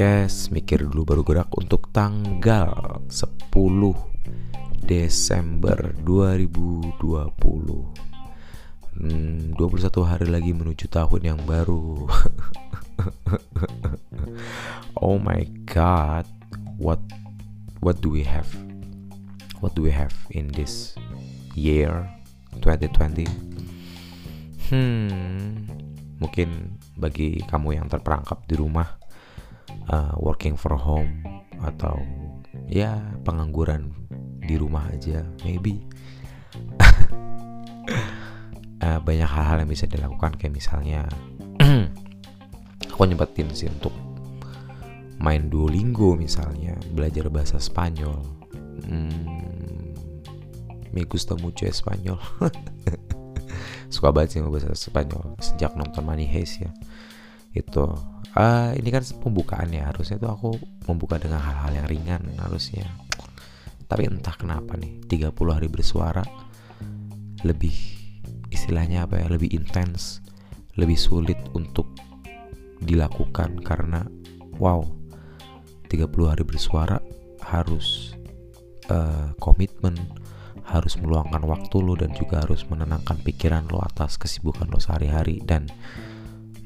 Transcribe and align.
podcast 0.00 0.48
Mikir 0.48 0.88
dulu 0.88 1.04
baru 1.04 1.20
gerak 1.20 1.52
untuk 1.60 1.92
tanggal 1.92 3.04
10 3.12 3.52
Desember 4.80 5.76
2020 6.08 6.96
hmm, 8.96 9.52
21 9.60 10.08
hari 10.08 10.26
lagi 10.32 10.56
menuju 10.56 10.88
tahun 10.88 11.20
yang 11.20 11.40
baru. 11.44 12.08
Oh 15.04 15.20
my 15.20 15.44
god 15.68 16.24
What 16.80 17.04
What 17.84 18.00
do 18.00 18.08
we 18.08 18.24
have? 18.24 18.48
What 19.60 19.76
do 19.76 19.84
we 19.84 19.92
have 19.92 20.16
in 20.32 20.48
this 20.48 20.96
year 21.52 22.08
2020 22.64 23.28
Hmm 24.72 25.68
Mungkin 26.24 26.80
bagi 26.96 27.44
kamu 27.44 27.84
yang 27.84 27.92
terperangkap 27.92 28.48
di 28.48 28.56
rumah 28.56 28.99
uh, 29.90 30.14
working 30.16 30.54
for 30.54 30.78
home 30.78 31.20
atau 31.60 31.98
ya 32.70 32.96
pengangguran 33.26 33.92
di 34.40 34.56
rumah 34.56 34.88
aja 34.90 35.26
maybe. 35.44 35.82
Uh, 38.80 38.96
banyak 38.96 39.28
hal-hal 39.28 39.60
yang 39.60 39.68
bisa 39.68 39.84
dilakukan 39.84 40.40
kayak 40.40 40.56
misalnya 40.56 41.04
aku 42.88 43.04
nyempetin 43.04 43.52
sih 43.52 43.68
untuk 43.68 43.92
main 45.20 45.52
Duolingo 45.52 46.16
misalnya 46.16 46.72
belajar 46.96 47.28
bahasa 47.28 47.60
Spanyol. 47.60 48.16
Hmm, 48.88 49.92
me 50.96 51.04
gusta 51.04 51.36
mucho 51.36 51.68
Spanyol. 51.68 52.16
Suka 53.92 54.08
banget 54.16 54.36
sih 54.36 54.40
bahasa 54.40 54.72
Spanyol. 54.72 55.36
Sejak 55.44 55.76
nonton 55.76 56.00
Money 56.00 56.24
Heist 56.24 56.64
ya. 56.64 56.72
Itu 57.52 57.92
uh, 58.36 58.70
ini 58.76 58.88
kan 58.90 59.02
pembukaan 59.22 59.70
ya 59.70 59.90
harusnya 59.90 60.20
tuh 60.20 60.30
aku 60.30 60.50
membuka 60.86 61.18
dengan 61.18 61.42
hal-hal 61.42 61.82
yang 61.82 61.86
ringan 61.86 62.22
harusnya. 62.38 62.86
Tapi 63.90 64.06
entah 64.06 64.34
kenapa 64.38 64.78
nih 64.78 65.02
30 65.06 65.34
hari 65.50 65.66
bersuara 65.66 66.22
lebih 67.42 67.74
istilahnya 68.52 69.08
apa 69.08 69.22
ya 69.22 69.26
lebih 69.30 69.50
intens 69.54 70.20
lebih 70.76 70.98
sulit 70.98 71.38
untuk 71.56 71.88
dilakukan 72.84 73.58
karena 73.64 74.06
wow 74.58 74.84
30 75.90 76.06
hari 76.30 76.44
bersuara 76.46 77.02
harus 77.42 78.14
uh, 78.92 79.34
komitmen 79.42 79.98
harus 80.70 80.94
meluangkan 81.02 81.42
waktu 81.50 81.76
lo 81.82 81.98
dan 81.98 82.14
juga 82.14 82.46
harus 82.46 82.62
menenangkan 82.70 83.18
pikiran 83.26 83.66
lo 83.74 83.82
atas 83.82 84.14
kesibukan 84.14 84.70
lo 84.70 84.78
sehari-hari. 84.78 85.42
Dan 85.42 85.66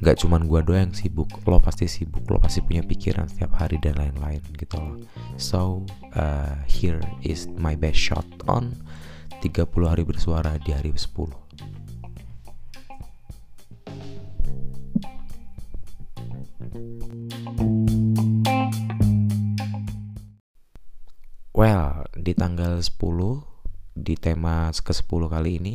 nggak 0.05 0.20
cuman 0.20 0.44
gue 0.44 0.60
doang 0.60 0.84
yang 0.84 0.92
sibuk 0.92 1.33
lo 1.48 1.56
pasti 1.56 1.88
sibuk 1.88 2.28
lo 2.28 2.36
pasti 2.36 2.60
punya 2.60 2.84
pikiran 2.84 3.24
setiap 3.24 3.56
hari 3.56 3.80
dan 3.80 3.97
lain-lain 3.97 4.44
gitu 4.52 4.77
loh. 4.77 5.00
So 5.41 5.88
uh, 6.12 6.61
here 6.69 7.00
is 7.24 7.48
my 7.48 7.72
best 7.72 7.96
shot 7.96 8.28
on 8.44 8.84
30 9.41 9.64
hari 9.88 10.05
bersuara 10.05 10.61
di 10.61 10.77
hari 10.77 10.92
10 10.92 11.08
Well, 21.57 22.05
di 22.12 22.36
tanggal 22.36 22.84
10 22.84 22.92
di 23.96 24.20
tema 24.20 24.68
ke-10 24.68 25.23
kali 25.33 25.51
ini 25.64 25.74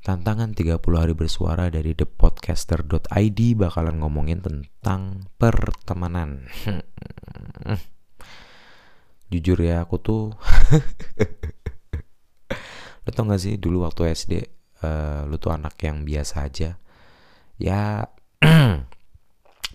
Tantangan 0.00 0.56
30 0.56 0.80
hari 0.96 1.12
bersuara 1.12 1.68
dari 1.68 1.92
thepodcaster.id 1.92 3.40
bakalan 3.52 4.00
ngomongin 4.00 4.40
tentang 4.40 5.28
pertemanan. 5.36 6.48
Jujur 9.30 9.60
ya 9.60 9.84
aku 9.84 10.00
tuh 10.00 10.22
Lo 13.06 13.10
tau 13.14 13.30
gak 13.30 13.38
sih 13.38 13.62
dulu 13.62 13.86
waktu 13.86 14.10
SD 14.10 14.32
uh, 14.32 14.42
eh, 14.82 15.20
Lu 15.28 15.38
tuh 15.38 15.54
anak 15.54 15.78
yang 15.84 16.02
biasa 16.02 16.48
aja? 16.48 16.80
Ya 17.60 18.08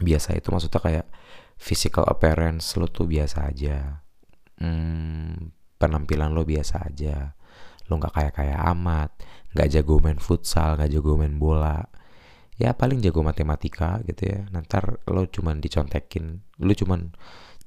Biasa 0.10 0.36
itu 0.36 0.50
maksudnya 0.50 0.82
kayak 0.82 1.08
Physical 1.56 2.04
appearance 2.10 2.76
lo 2.76 2.92
tuh 2.92 3.08
biasa 3.08 3.48
aja. 3.48 4.04
Hmm, 4.60 5.56
Penampilan 5.80 6.36
lo 6.36 6.44
biasa 6.44 6.84
aja 6.84 7.32
Lo 7.90 8.02
gak 8.02 8.14
kayak-kayak 8.18 8.60
amat 8.76 9.12
nggak 9.56 9.72
jago 9.72 10.04
main 10.04 10.20
futsal 10.20 10.76
nggak 10.76 10.92
jago 10.92 11.16
main 11.16 11.40
bola. 11.40 11.80
Ya 12.60 12.76
paling 12.76 13.00
jago 13.00 13.24
matematika 13.24 14.04
gitu 14.04 14.28
ya. 14.32 14.40
Nanti 14.52 14.80
lo 15.08 15.24
cuman 15.28 15.64
dicontekin 15.64 16.44
lo 16.60 16.72
cuman 16.76 17.16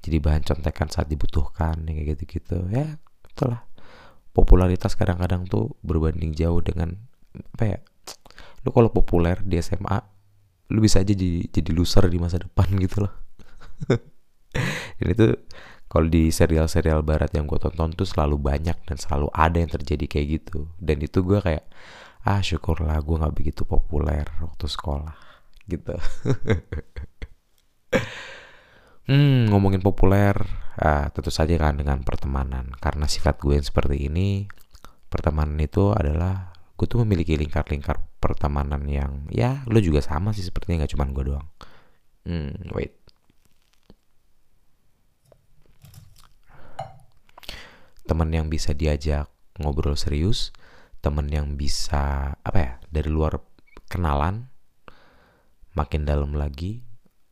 jadi 0.05 0.23
bahan 0.23 0.45
contekan 0.45 0.89
saat 0.93 1.09
dibutuhkan 1.09 1.81
ya 1.89 1.93
kayak 1.97 2.07
gitu-gitu. 2.17 2.69
Ya 2.73 3.01
itulah. 3.29 3.65
Popularitas 4.37 4.95
kadang-kadang 4.95 5.49
tuh 5.49 5.75
berbanding 5.83 6.37
jauh 6.37 6.61
dengan 6.63 6.95
apa 7.35 7.65
ya 7.65 7.79
lo 8.67 8.71
kalau 8.75 8.91
populer 8.91 9.39
di 9.47 9.59
SMA 9.63 9.99
lo 10.69 10.79
bisa 10.83 11.01
aja 11.01 11.15
jadi 11.15 11.49
jadi 11.49 11.71
loser 11.73 12.05
di 12.13 12.19
masa 12.21 12.37
depan 12.45 12.69
gitu 12.77 13.09
loh. 13.09 13.15
Dan 14.99 15.09
itu 15.15 15.27
kalau 15.89 16.07
di 16.07 16.29
serial-serial 16.29 17.01
barat 17.01 17.33
yang 17.33 17.49
gue 17.49 17.57
tonton 17.57 17.97
tuh 17.97 18.05
selalu 18.05 18.37
banyak 18.37 18.77
dan 18.85 18.97
selalu 19.01 19.33
ada 19.33 19.57
yang 19.57 19.73
terjadi 19.73 20.05
kayak 20.05 20.27
gitu. 20.41 20.69
Dan 20.77 21.01
itu 21.01 21.25
gue 21.25 21.41
kayak 21.41 21.65
ah 22.29 22.45
syukurlah 22.45 23.01
gue 23.01 23.17
nggak 23.17 23.35
begitu 23.35 23.65
populer 23.65 24.29
waktu 24.45 24.67
sekolah 24.69 25.17
gitu. 25.69 25.97
Hmm 29.09 29.49
ngomongin 29.49 29.81
populer 29.81 30.37
ah, 30.77 31.09
tentu 31.09 31.33
saja 31.33 31.57
kan 31.57 31.81
dengan 31.81 32.05
pertemanan. 32.05 32.69
Karena 32.77 33.09
sifat 33.09 33.41
gue 33.41 33.57
yang 33.57 33.65
seperti 33.65 34.05
ini 34.05 34.45
pertemanan 35.09 35.57
itu 35.65 35.97
adalah 35.97 36.53
gue 36.77 36.85
tuh 36.85 37.01
memiliki 37.09 37.33
lingkar-lingkar 37.41 38.05
pertemanan 38.21 38.85
yang 38.85 39.25
ya 39.33 39.65
lo 39.65 39.81
juga 39.81 40.05
sama 40.05 40.37
sih 40.37 40.45
sepertinya 40.45 40.85
nggak 40.85 40.93
cuma 40.93 41.09
gue 41.09 41.25
doang. 41.25 41.49
Hmm 42.29 42.53
wait 42.77 42.98
teman 48.09 48.33
yang 48.33 48.49
bisa 48.49 48.73
diajak 48.73 49.29
ngobrol 49.61 49.95
serius, 49.95 50.51
teman 51.05 51.29
yang 51.29 51.61
bisa 51.61 52.35
apa 52.41 52.59
ya 52.59 52.73
dari 52.89 53.13
luar 53.13 53.39
kenalan 53.93 54.49
makin 55.77 56.09
dalam 56.09 56.33
lagi 56.35 56.83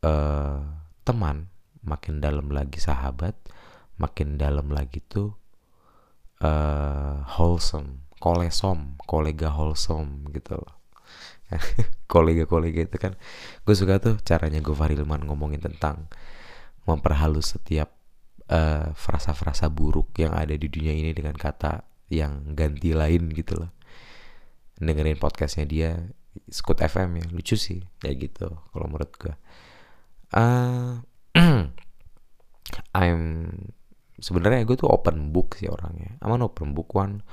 uh, 0.05 0.61
teman 1.03 1.49
makin 1.83 2.21
dalam 2.21 2.53
lagi 2.53 2.79
sahabat 2.79 3.35
makin 3.97 4.37
dalam 4.37 4.69
lagi 4.69 5.01
tuh 5.03 5.33
uh, 6.45 7.25
wholesome 7.25 8.05
kolesom 8.21 8.97
kolega 9.03 9.49
wholesome 9.49 10.29
gitu 10.33 10.57
loh. 10.57 10.77
Kolega-kolega 12.11 12.83
itu 12.83 12.97
kan 12.99 13.15
gue 13.63 13.75
suka 13.75 14.03
tuh 14.03 14.19
caranya 14.19 14.59
gue 14.59 14.75
Farilman 14.75 15.23
ngomongin 15.23 15.63
tentang 15.63 16.11
memperhalus 16.83 17.55
setiap 17.55 17.96
eh, 18.51 18.87
frasa-frasa 18.95 19.67
buruk 19.71 20.15
yang 20.19 20.33
ada 20.35 20.55
di 20.55 20.67
dunia 20.71 20.95
ini 20.95 21.11
dengan 21.11 21.35
kata 21.35 21.83
yang 22.11 22.55
ganti 22.55 22.95
lain 22.95 23.31
gitu 23.35 23.59
loh. 23.59 23.71
Dengerin 24.77 25.19
podcastnya 25.19 25.65
dia 25.67 25.91
Scoot 26.47 26.79
FM 26.85 27.17
ya 27.17 27.25
lucu 27.33 27.57
sih 27.57 27.81
kayak 27.97 28.29
gitu 28.29 28.47
kalau 28.69 28.85
menurut 28.85 29.09
gue 29.17 29.33
uh, 30.37 31.01
I'm 33.01 33.21
sebenarnya 34.21 34.69
gue 34.69 34.77
tuh 34.77 34.89
open 34.89 35.33
book 35.33 35.57
sih 35.57 35.69
orangnya. 35.69 36.17
Aman 36.21 36.45
open 36.45 36.77
book 36.77 36.93
one. 36.93 37.25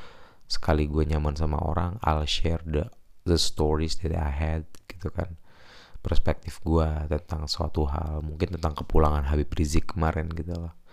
Sekali 0.49 0.89
gue 0.89 1.05
nyaman 1.09 1.37
sama 1.37 1.61
orang 1.61 2.01
I'll 2.05 2.29
share 2.29 2.61
the 2.65 2.89
the 3.29 3.41
stories 3.41 4.01
that 4.05 4.13
I 4.13 4.33
had 4.33 4.65
gitu 4.89 5.13
kan. 5.13 5.37
Perspektif 6.05 6.61
gue 6.61 6.85
tentang 7.09 7.49
suatu 7.49 7.89
hal 7.89 8.21
mungkin 8.21 8.57
tentang 8.57 8.77
kepulangan 8.77 9.25
Habib 9.29 9.49
Rizik 9.57 9.97
kemarin 9.97 10.29
gitu 10.33 10.53
loh 10.53 10.84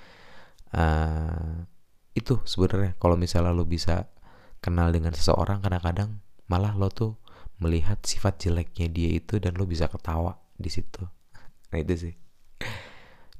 uh, 0.76 1.68
itu 2.16 2.40
sebenarnya. 2.44 2.96
Kalau 3.00 3.16
misalnya 3.16 3.56
lo 3.56 3.64
bisa 3.64 4.12
kenal 4.60 4.92
dengan 4.92 5.16
seseorang 5.16 5.64
kadang-kadang 5.64 6.20
malah 6.52 6.76
lo 6.76 6.92
tuh 6.92 7.18
melihat 7.62 8.02
sifat 8.04 8.42
jeleknya 8.42 8.90
dia 8.90 9.10
itu 9.16 9.38
dan 9.38 9.56
lo 9.56 9.64
bisa 9.70 9.88
ketawa 9.88 10.38
di 10.58 10.68
situ. 10.68 11.06
Nah 11.72 11.78
itu 11.80 12.10
sih. 12.10 12.14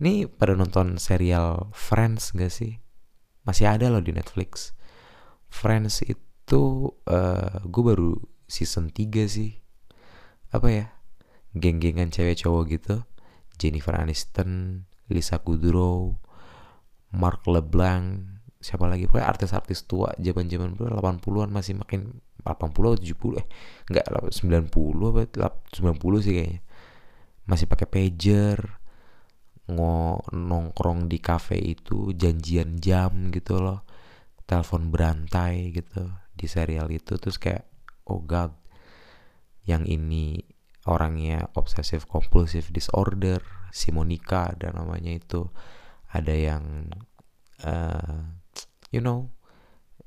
Ini 0.02 0.26
pada 0.26 0.58
nonton 0.58 0.98
serial 0.98 1.70
Friends 1.78 2.34
gak 2.34 2.50
sih? 2.50 2.82
Masih 3.46 3.70
ada 3.70 3.90
loh 3.90 4.02
di 4.02 4.14
Netflix. 4.14 4.74
Friends 5.52 6.02
itu 6.06 6.90
uh, 7.06 7.62
gue 7.66 7.84
baru 7.86 8.18
season 8.50 8.90
3 8.90 9.30
sih. 9.30 9.62
Apa 10.50 10.68
ya? 10.70 10.86
Geng-gengan 11.54 12.10
cewek 12.10 12.42
cowok 12.42 12.64
gitu. 12.74 12.96
Jennifer 13.62 13.94
Aniston 13.94 14.84
Lisa 15.12 15.38
Kudrow 15.38 16.18
Mark 17.12 17.46
LeBlanc 17.48 18.28
siapa 18.62 18.86
lagi? 18.88 19.08
Pokoknya 19.10 19.28
artis-artis 19.28 19.84
tua 19.90 20.14
zaman-zaman 20.20 20.78
80-an 20.78 21.50
masih 21.50 21.76
makin 21.78 22.22
80 22.42 22.74
atau 22.74 22.98
70 22.98 23.42
eh 23.42 23.46
enggak 23.90 24.06
90 24.34 25.42
apa 25.42 25.60
90 25.70 26.26
sih 26.26 26.34
kayaknya. 26.34 26.62
Masih 27.46 27.66
pakai 27.68 27.88
pager 27.90 28.82
ngo 29.72 30.26
nongkrong 30.36 31.08
di 31.08 31.22
cafe 31.24 31.56
itu 31.56 32.12
janjian 32.12 32.82
jam 32.82 33.32
gitu 33.32 33.62
loh 33.62 33.88
telepon 34.44 34.92
berantai 34.92 35.72
gitu 35.72 36.12
di 36.36 36.44
serial 36.50 36.92
itu 36.92 37.16
terus 37.16 37.40
kayak 37.40 37.64
oh 38.12 38.20
god 38.20 38.52
yang 39.64 39.88
ini 39.88 40.44
orangnya 40.90 41.48
obsessive 41.56 42.04
compulsive 42.10 42.68
disorder 42.74 43.40
si 43.72 43.96
Monica 43.96 44.52
ada 44.52 44.76
namanya 44.76 45.16
itu 45.16 45.48
ada 46.12 46.36
yang 46.36 46.92
uh, 47.64 48.28
you 48.92 49.00
know 49.00 49.32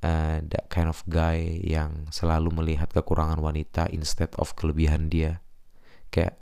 uh, 0.05 0.45
that 0.45 0.69
kind 0.69 0.87
of 0.87 1.01
guy 1.09 1.61
yang 1.65 2.09
selalu 2.13 2.53
melihat 2.53 2.93
kekurangan 2.93 3.41
wanita 3.41 3.89
instead 3.91 4.31
of 4.37 4.53
kelebihan 4.55 5.09
dia. 5.09 5.41
Kayak 6.13 6.39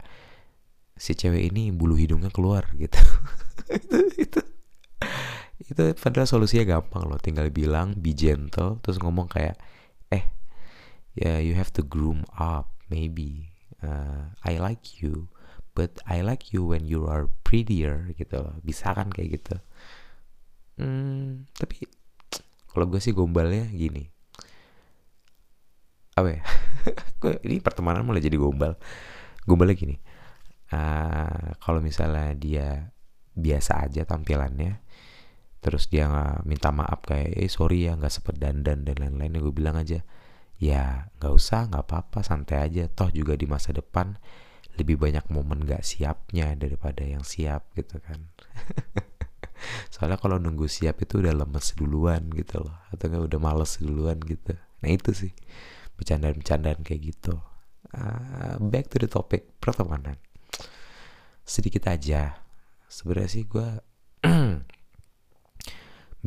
si 0.99 1.15
cewek 1.17 1.55
ini 1.55 1.71
bulu 1.71 1.97
hidungnya 1.97 2.29
keluar 2.35 2.69
gitu. 2.75 2.99
Itu 3.71 3.99
itu 4.21 4.41
itu 5.63 5.95
padahal 5.97 6.27
solusinya 6.27 6.77
gampang 6.77 7.07
loh. 7.07 7.17
Tinggal 7.17 7.49
bilang 7.55 7.95
be 7.97 8.13
gentle 8.13 8.83
terus 8.83 8.99
ngomong 8.99 9.31
kayak 9.31 9.57
eh 10.13 10.27
ya 11.17 11.37
yeah, 11.37 11.39
you 11.41 11.55
have 11.57 11.73
to 11.73 11.81
groom 11.87 12.27
up 12.37 12.75
maybe 12.93 13.55
uh, 13.81 14.35
I 14.45 14.61
like 14.61 15.01
you 15.01 15.33
but 15.73 16.01
I 16.05 16.21
like 16.21 16.53
you 16.53 16.65
when 16.65 16.85
you 16.85 17.09
are 17.09 17.29
prettier 17.45 18.13
gitu 18.17 18.41
loh. 18.41 18.57
Bisa 18.61 18.93
kan 18.93 19.09
kayak 19.09 19.41
gitu? 19.41 19.57
Hmm, 20.81 21.49
tapi 21.57 21.85
kalau 22.73 22.89
gue 22.89 23.01
sih 23.01 23.13
gombalnya 23.13 23.69
gini. 23.69 24.09
Apa 26.17 26.29
ya? 26.29 26.43
Ini 27.47 27.61
pertemanan 27.61 28.05
mulai 28.05 28.25
jadi 28.25 28.37
gombal. 28.37 28.77
Gombalnya 29.45 29.77
gini. 29.77 29.97
Uh, 30.73 31.53
kalau 31.61 31.85
misalnya 31.85 32.33
dia 32.33 32.69
biasa 33.37 33.89
aja 33.89 34.09
tampilannya 34.09 34.81
terus 35.63 35.87
dia 35.89 36.11
minta 36.43 36.75
maaf 36.75 37.07
kayak 37.07 37.39
eh 37.39 37.47
sorry 37.47 37.87
ya 37.87 37.95
nggak 37.95 38.11
sempet 38.13 38.37
dandan 38.37 38.83
dan 38.83 38.99
lain-lain 38.99 39.39
gue 39.39 39.55
bilang 39.55 39.79
aja 39.79 40.03
ya 40.59 41.07
nggak 41.17 41.33
usah 41.33 41.71
nggak 41.71 41.85
apa-apa 41.87 42.21
santai 42.27 42.67
aja. 42.67 42.85
Toh 42.91 43.11
juga 43.15 43.39
di 43.39 43.47
masa 43.47 43.71
depan 43.71 44.17
lebih 44.81 44.97
banyak 44.97 45.29
momen 45.29 45.69
nggak 45.69 45.85
siapnya 45.85 46.57
daripada 46.57 47.05
yang 47.05 47.21
siap 47.25 47.69
gitu 47.77 48.01
kan. 48.01 48.33
Soalnya 49.93 50.19
kalau 50.19 50.41
nunggu 50.41 50.67
siap 50.67 51.05
itu 51.05 51.21
udah 51.23 51.37
lemes 51.37 51.77
duluan 51.77 52.33
gitu 52.33 52.65
loh 52.65 52.77
atau 52.91 53.05
nggak 53.07 53.25
udah 53.29 53.41
males 53.41 53.79
duluan 53.79 54.19
gitu. 54.25 54.57
Nah 54.83 54.89
itu 54.91 55.13
sih 55.13 55.33
bercandaan-bercandaan 56.01 56.81
kayak 56.83 57.15
gitu. 57.15 57.37
Uh, 57.93 58.57
back 58.59 58.89
to 58.89 58.97
the 58.97 59.09
topic 59.09 59.61
pertemanan. 59.61 60.17
Sedikit 61.45 61.87
aja. 61.93 62.41
Sebenarnya 62.89 63.31
sih 63.31 63.45
gue 63.45 63.69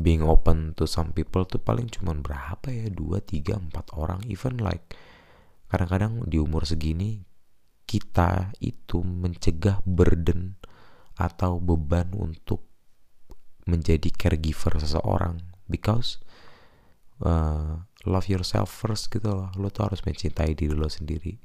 being 0.06 0.22
open 0.22 0.78
to 0.78 0.86
some 0.86 1.12
people 1.16 1.44
tuh 1.50 1.60
paling 1.60 1.90
cuman 1.90 2.22
berapa 2.22 2.70
ya? 2.70 2.94
Dua 2.94 3.20
tiga 3.26 3.58
empat 3.58 3.98
orang 3.98 4.22
even 4.30 4.62
like 4.62 4.94
kadang-kadang 5.66 6.24
di 6.30 6.38
umur 6.38 6.64
segini 6.64 7.26
kita 7.86 8.54
itu 8.60 9.02
mencegah 9.06 9.80
burden 9.86 10.58
atau 11.16 11.62
beban 11.64 12.12
untuk 12.12 12.66
menjadi 13.66 14.10
caregiver 14.14 14.78
seseorang. 14.78 15.42
Because 15.66 16.22
uh, 17.26 17.82
love 18.06 18.28
yourself 18.30 18.70
first 18.70 19.10
gitu 19.10 19.30
loh. 19.32 19.50
Lo 19.58 19.74
tuh 19.74 19.90
harus 19.90 20.02
mencintai 20.06 20.54
diri 20.54 20.74
lo 20.74 20.90
sendiri. 20.90 21.38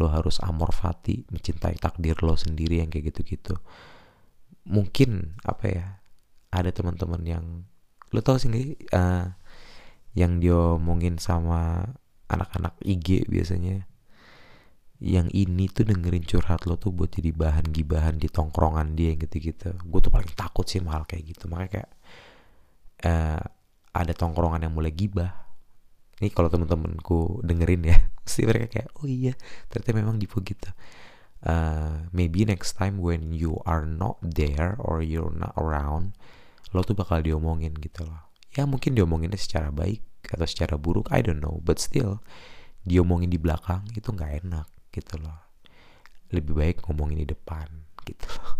Lo 0.00 0.10
harus 0.10 0.40
amor 0.42 0.72
fati 0.72 1.26
mencintai 1.30 1.78
takdir 1.78 2.18
lo 2.22 2.34
sendiri 2.34 2.82
yang 2.82 2.90
kayak 2.90 3.14
gitu-gitu. 3.14 3.58
Mungkin 4.66 5.38
apa 5.46 5.64
ya 5.70 5.86
ada 6.50 6.70
teman-teman 6.74 7.22
yang 7.22 7.44
lo 8.10 8.20
tau 8.22 8.38
sih 8.38 8.50
uh, 8.90 9.26
yang 10.18 10.42
dia 10.42 10.74
omongin 10.74 11.22
sama 11.22 11.94
anak-anak 12.26 12.74
IG 12.82 13.30
biasanya 13.30 13.86
yang 15.00 15.32
ini 15.32 15.72
tuh 15.72 15.88
dengerin 15.88 16.28
curhat 16.28 16.68
lo 16.68 16.76
tuh 16.76 16.92
buat 16.92 17.08
jadi 17.08 17.32
bahan 17.32 17.72
gibahan 17.72 18.20
di 18.20 18.28
tongkrongan 18.28 18.92
dia 18.92 19.16
gitu-gitu. 19.16 19.72
Gue 19.88 20.00
tuh 20.04 20.12
paling 20.12 20.28
takut 20.36 20.68
sih 20.68 20.84
mahal 20.84 21.08
kayak 21.08 21.24
gitu. 21.24 21.48
Makanya 21.48 21.70
kayak 21.72 21.90
uh, 23.08 23.42
ada 23.96 24.12
tongkrongan 24.12 24.68
yang 24.68 24.76
mulai 24.76 24.92
gibah. 24.92 25.48
Ini 26.20 26.28
kalau 26.36 26.52
temen-temenku 26.52 27.40
dengerin 27.40 27.82
ya 27.88 27.96
pasti 28.28 28.44
mereka 28.44 28.68
kayak 28.68 28.88
oh 29.00 29.08
iya 29.08 29.32
ternyata 29.72 29.90
memang 29.96 30.20
dipo 30.20 30.44
gitu. 30.44 30.68
Uh, 31.40 32.04
maybe 32.12 32.44
next 32.44 32.76
time 32.76 33.00
when 33.00 33.32
you 33.32 33.56
are 33.64 33.88
not 33.88 34.20
there 34.20 34.76
or 34.76 35.00
you're 35.00 35.32
not 35.32 35.56
around 35.56 36.12
lo 36.76 36.84
tuh 36.84 36.92
bakal 36.92 37.24
diomongin 37.24 37.72
gitu 37.80 38.04
loh. 38.04 38.28
Ya 38.52 38.68
mungkin 38.68 38.92
diomonginnya 38.92 39.40
secara 39.40 39.72
baik 39.72 40.04
atau 40.28 40.44
secara 40.44 40.76
buruk 40.76 41.08
I 41.08 41.24
don't 41.24 41.40
know. 41.40 41.64
But 41.64 41.80
still 41.80 42.20
diomongin 42.84 43.32
di 43.32 43.40
belakang 43.40 43.88
itu 43.96 44.12
nggak 44.12 44.44
enak 44.44 44.68
gitu 44.94 45.14
loh. 45.18 45.38
Lebih 46.30 46.52
baik 46.54 46.76
ngomongin 46.86 47.22
di 47.24 47.28
depan 47.30 47.66
gitu 48.06 48.26
loh. 48.38 48.54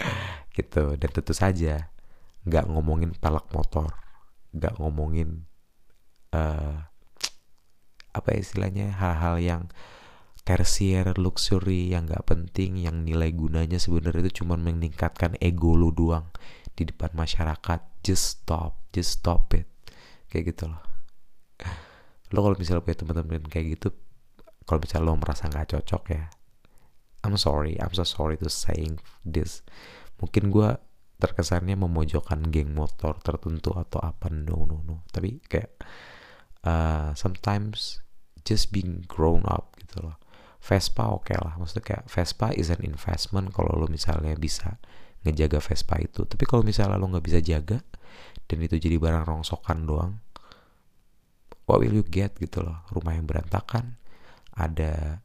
Gitu 0.50 0.98
dan 0.98 1.10
tentu 1.14 1.30
saja 1.30 1.94
nggak 2.42 2.66
ngomongin 2.72 3.14
palak 3.16 3.46
motor 3.54 3.94
nggak 4.50 4.82
ngomongin 4.82 5.46
uh, 6.34 6.90
apa 8.10 8.30
istilahnya 8.34 8.90
hal-hal 8.90 9.38
yang 9.38 9.62
tersier 10.42 11.06
luxury 11.14 11.94
yang 11.94 12.10
nggak 12.10 12.26
penting 12.26 12.82
yang 12.82 13.06
nilai 13.06 13.30
gunanya 13.30 13.78
sebenarnya 13.78 14.26
itu 14.26 14.42
cuma 14.42 14.58
meningkatkan 14.58 15.38
ego 15.38 15.78
lu 15.78 15.94
doang 15.94 16.26
di 16.74 16.88
depan 16.88 17.12
masyarakat. 17.14 17.80
Just 18.02 18.42
stop 18.42 18.80
just 18.90 19.20
stop 19.20 19.52
it. 19.54 19.68
Kayak 20.32 20.56
gitu 20.56 20.74
loh. 20.74 20.82
Lo 22.34 22.46
kalau 22.46 22.56
misalnya 22.58 22.82
punya 22.82 22.98
teman-teman 22.98 23.46
kayak 23.46 23.78
gitu 23.78 23.94
kalau 24.70 24.78
misalnya 24.78 25.10
lo 25.10 25.18
merasa 25.18 25.50
nggak 25.50 25.74
cocok 25.74 26.04
ya 26.14 26.30
I'm 27.20 27.36
sorry 27.36 27.76
I'm 27.76 27.92
so 27.92 28.04
sorry 28.04 28.40
to 28.40 28.48
saying 28.48 29.00
this. 29.24 29.60
Mungkin 30.20 30.48
gue 30.52 30.76
terkesannya 31.20 31.76
memojokkan 31.76 32.48
geng 32.48 32.72
motor 32.72 33.20
tertentu 33.20 33.76
atau 33.76 34.00
apa 34.00 34.32
no 34.32 34.64
no 34.64 34.80
no. 34.84 35.04
Tapi 35.12 35.40
kayak 35.44 35.84
uh, 36.64 37.12
sometimes 37.12 38.00
just 38.48 38.72
being 38.72 39.04
grown 39.04 39.44
up 39.44 39.76
gitu 39.76 40.00
loh. 40.00 40.16
Vespa 40.60 41.08
oke 41.08 41.32
okay 41.32 41.36
lah 41.40 41.56
maksudnya 41.56 41.84
kayak 41.84 42.04
Vespa 42.08 42.52
is 42.52 42.68
an 42.68 42.84
investment 42.84 43.48
kalau 43.52 43.72
lo 43.80 43.88
misalnya 43.88 44.36
bisa 44.36 44.80
ngejaga 45.24 45.60
Vespa 45.60 46.00
itu. 46.00 46.24
Tapi 46.24 46.44
kalau 46.48 46.64
misalnya 46.64 46.96
lo 46.96 47.08
nggak 47.08 47.24
bisa 47.24 47.40
jaga 47.44 47.84
dan 48.48 48.58
itu 48.64 48.80
jadi 48.80 48.96
barang 48.96 49.28
rongsokan 49.28 49.84
doang 49.84 50.12
what 51.68 51.78
will 51.78 51.92
you 51.92 52.02
get 52.02 52.32
gitu 52.40 52.64
loh? 52.64 52.80
Rumah 52.90 53.14
yang 53.14 53.28
berantakan 53.28 53.99
ada 54.54 55.22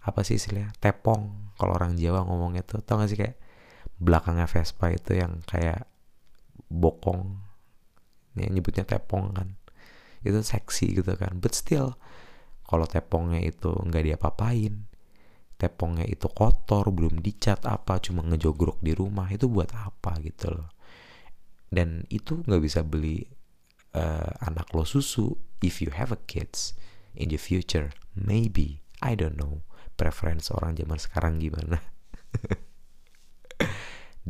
apa 0.00 0.20
sih 0.24 0.40
istilahnya 0.40 0.72
tepong 0.80 1.52
kalau 1.60 1.76
orang 1.76 1.94
Jawa 2.00 2.24
ngomongnya 2.24 2.64
tuh 2.64 2.80
tau 2.80 2.96
gak 2.98 3.12
sih 3.12 3.20
kayak 3.20 3.36
belakangnya 4.00 4.48
Vespa 4.48 4.88
itu 4.88 5.20
yang 5.20 5.44
kayak 5.44 5.84
bokong 6.72 7.36
ya 8.38 8.48
nyebutnya 8.48 8.88
tepong 8.88 9.36
kan. 9.36 9.48
Itu 10.24 10.40
seksi 10.40 11.00
gitu 11.00 11.16
kan 11.16 11.40
but 11.40 11.52
still 11.56 11.96
kalau 12.64 12.86
tepongnya 12.86 13.40
itu 13.42 13.72
nggak 13.72 14.04
diapa-apain 14.04 14.90
tepongnya 15.60 16.08
itu 16.08 16.24
kotor 16.32 16.88
belum 16.88 17.20
dicat 17.20 17.68
apa 17.68 18.00
cuma 18.00 18.24
ngejogrok 18.24 18.80
di 18.80 18.96
rumah 18.96 19.28
itu 19.28 19.44
buat 19.52 19.68
apa 19.76 20.16
gitu 20.24 20.56
loh. 20.56 20.72
Dan 21.68 22.08
itu 22.08 22.40
nggak 22.40 22.62
bisa 22.64 22.80
beli 22.80 23.20
uh, 23.92 24.32
anak 24.48 24.72
lo 24.72 24.88
susu 24.88 25.36
if 25.60 25.84
you 25.84 25.92
have 25.92 26.08
a 26.08 26.20
kids 26.24 26.72
in 27.12 27.28
the 27.28 27.36
future 27.36 27.92
maybe 28.14 28.84
I 29.00 29.16
don't 29.16 29.40
know. 29.40 29.64
Preference 29.96 30.52
orang 30.52 30.76
zaman 30.76 31.00
sekarang 31.00 31.40
gimana? 31.40 31.80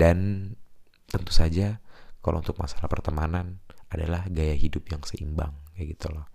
Dan 0.01 0.51
tentu 1.11 1.33
saja 1.35 1.83
kalau 2.23 2.43
untuk 2.43 2.59
masalah 2.59 2.87
pertemanan 2.87 3.59
adalah 3.91 4.27
gaya 4.31 4.55
hidup 4.55 4.87
yang 4.91 5.03
seimbang 5.03 5.55
kayak 5.75 5.99
gitu 5.99 6.15
loh. 6.15 6.31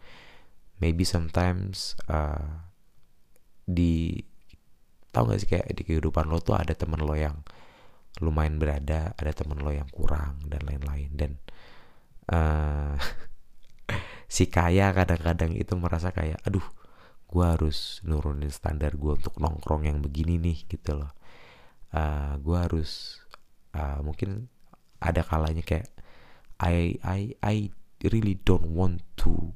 Maybe 0.83 1.07
sometimes 1.07 1.95
uh, 2.11 2.67
di 3.63 4.19
tahu 5.15 5.31
gak 5.31 5.39
sih 5.39 5.49
kayak 5.55 5.71
di 5.71 5.83
kehidupan 5.87 6.27
lo 6.27 6.43
tuh 6.43 6.59
ada 6.59 6.75
temen 6.75 6.99
lo 6.99 7.15
yang 7.15 7.39
lumayan 8.19 8.59
berada 8.59 9.15
ada 9.15 9.31
temen 9.31 9.63
lo 9.63 9.71
yang 9.71 9.87
kurang 9.87 10.43
dan 10.51 10.59
lain-lain. 10.67 11.11
Dan 11.15 11.31
uh, 12.31 12.99
si 14.35 14.51
kaya 14.51 14.91
kadang-kadang 14.91 15.55
itu 15.55 15.79
merasa 15.79 16.11
kayak 16.11 16.43
aduh 16.43 16.63
gue 17.25 17.45
harus 17.45 17.99
nurunin 18.05 18.53
standar 18.53 18.93
gue 18.95 19.17
untuk 19.17 19.35
nongkrong 19.41 19.89
yang 19.89 19.99
begini 19.99 20.37
nih 20.37 20.57
gitu 20.69 21.01
loh. 21.01 21.11
Uh, 21.91 21.99
eh, 21.99 22.33
gue 22.39 22.57
harus 22.57 23.21
uh, 23.73 23.99
mungkin 24.05 24.47
ada 25.01 25.21
kalanya 25.25 25.61
kayak 25.65 25.91
I 26.61 26.95
I 27.03 27.35
I 27.43 27.55
really 28.07 28.39
don't 28.39 28.71
want 28.71 29.03
to 29.19 29.51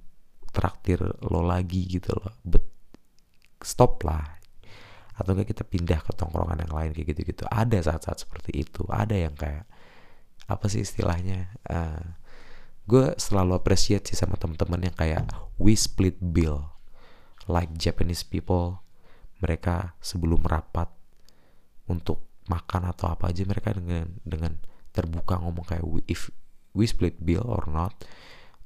traktir 0.51 0.99
lo 1.23 1.41
lagi 1.45 1.85
gitu 1.88 2.11
loh. 2.17 2.33
But 2.43 2.65
stop 3.63 4.03
lah. 4.03 4.39
Atau 5.19 5.35
enggak 5.35 5.51
kita 5.51 5.63
pindah 5.67 5.99
ke 6.03 6.11
tongkrongan 6.15 6.63
yang 6.63 6.73
lain 6.73 6.91
kayak 6.95 7.15
gitu-gitu. 7.15 7.43
Ada 7.51 7.91
saat-saat 7.91 8.23
seperti 8.23 8.55
itu. 8.55 8.88
Ada 8.88 9.15
yang 9.15 9.35
kayak 9.35 9.67
apa 10.47 10.65
sih 10.71 10.83
istilahnya? 10.83 11.53
Uh, 11.67 12.17
gue 12.89 13.13
selalu 13.21 13.53
appreciate 13.53 14.09
sih 14.09 14.17
sama 14.17 14.33
temen-temen 14.39 14.89
yang 14.89 14.95
kayak 14.97 15.29
we 15.61 15.77
split 15.77 16.17
bill 16.17 16.78
like 17.50 17.74
Japanese 17.75 18.22
people 18.22 18.77
mereka 19.41 19.98
sebelum 20.00 20.46
rapat 20.46 20.88
untuk 21.89 22.22
makan 22.46 22.94
atau 22.94 23.10
apa 23.10 23.34
aja 23.34 23.41
mereka 23.44 23.74
dengan 23.74 24.06
dengan 24.22 24.53
terbuka 24.94 25.41
ngomong 25.41 25.65
kayak 25.65 25.86
we, 25.86 26.01
if 26.06 26.29
we 26.77 26.86
split 26.86 27.18
bill 27.18 27.46
or 27.46 27.65
not 27.70 27.94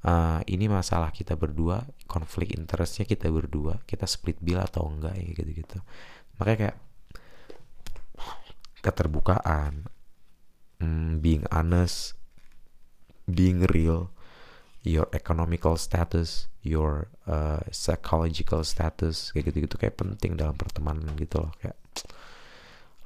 uh, 0.04 0.44
ini 0.48 0.68
masalah 0.68 1.12
kita 1.12 1.40
berdua 1.40 1.88
konflik 2.08 2.52
interestnya 2.56 3.08
kita 3.08 3.32
berdua 3.32 3.80
kita 3.88 4.08
split 4.08 4.40
bill 4.44 4.60
atau 4.60 4.88
enggak 4.88 5.16
ya 5.16 5.26
gitu 5.36 5.52
gitu 5.64 5.78
makanya 6.40 6.58
kayak 6.68 6.78
keterbukaan 8.84 9.88
mm, 10.84 11.24
being 11.24 11.48
honest 11.52 12.20
being 13.28 13.64
real 13.72 14.12
your 14.84 15.08
economical 15.16 15.80
status 15.80 16.52
your 16.64 17.08
uh, 17.28 17.64
psychological 17.72 18.64
status 18.64 19.32
kayak 19.32 19.52
gitu 19.52 19.68
gitu 19.68 19.76
kayak 19.80 19.96
penting 19.96 20.36
dalam 20.36 20.56
pertemanan 20.56 21.12
gitu 21.16 21.44
loh 21.44 21.52
kayak 21.60 21.80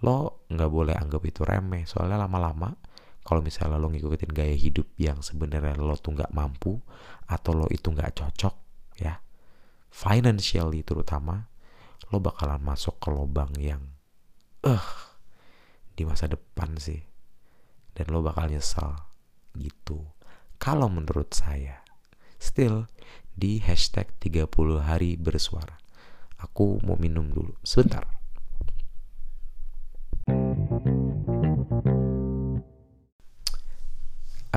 lo 0.05 0.45
nggak 0.45 0.69
boleh 0.69 0.93
anggap 0.93 1.25
itu 1.25 1.41
remeh. 1.41 1.89
Soalnya 1.89 2.21
lama-lama 2.21 2.69
kalau 3.25 3.41
misalnya 3.41 3.81
lo 3.81 3.89
ngikutin 3.89 4.29
gaya 4.29 4.53
hidup 4.53 4.85
yang 5.01 5.25
sebenarnya 5.25 5.73
lo 5.77 5.97
tuh 5.97 6.13
nggak 6.13 6.31
mampu 6.33 6.77
atau 7.27 7.51
lo 7.57 7.65
itu 7.73 7.91
nggak 7.91 8.13
cocok 8.13 8.55
ya 9.01 9.17
financially 9.89 10.85
terutama 10.85 11.49
lo 12.13 12.21
bakalan 12.21 12.61
masuk 12.61 13.01
ke 13.01 13.09
lubang 13.09 13.51
yang 13.57 13.83
eh 14.63 14.77
uh, 14.77 14.89
di 15.97 16.05
masa 16.05 16.29
depan 16.29 16.77
sih. 16.77 17.01
Dan 17.97 18.13
lo 18.13 18.21
bakal 18.21 18.53
nyesal 18.53 18.93
gitu 19.57 20.05
kalau 20.57 20.89
menurut 20.89 21.33
saya, 21.33 21.85
still 22.41 22.89
di 23.37 23.61
hashtag 23.61 24.09
30 24.21 24.81
hari 24.81 25.13
bersuara. 25.17 25.77
Aku 26.41 26.81
mau 26.85 26.97
minum 26.97 27.29
dulu, 27.29 27.57
sebentar. 27.65 28.05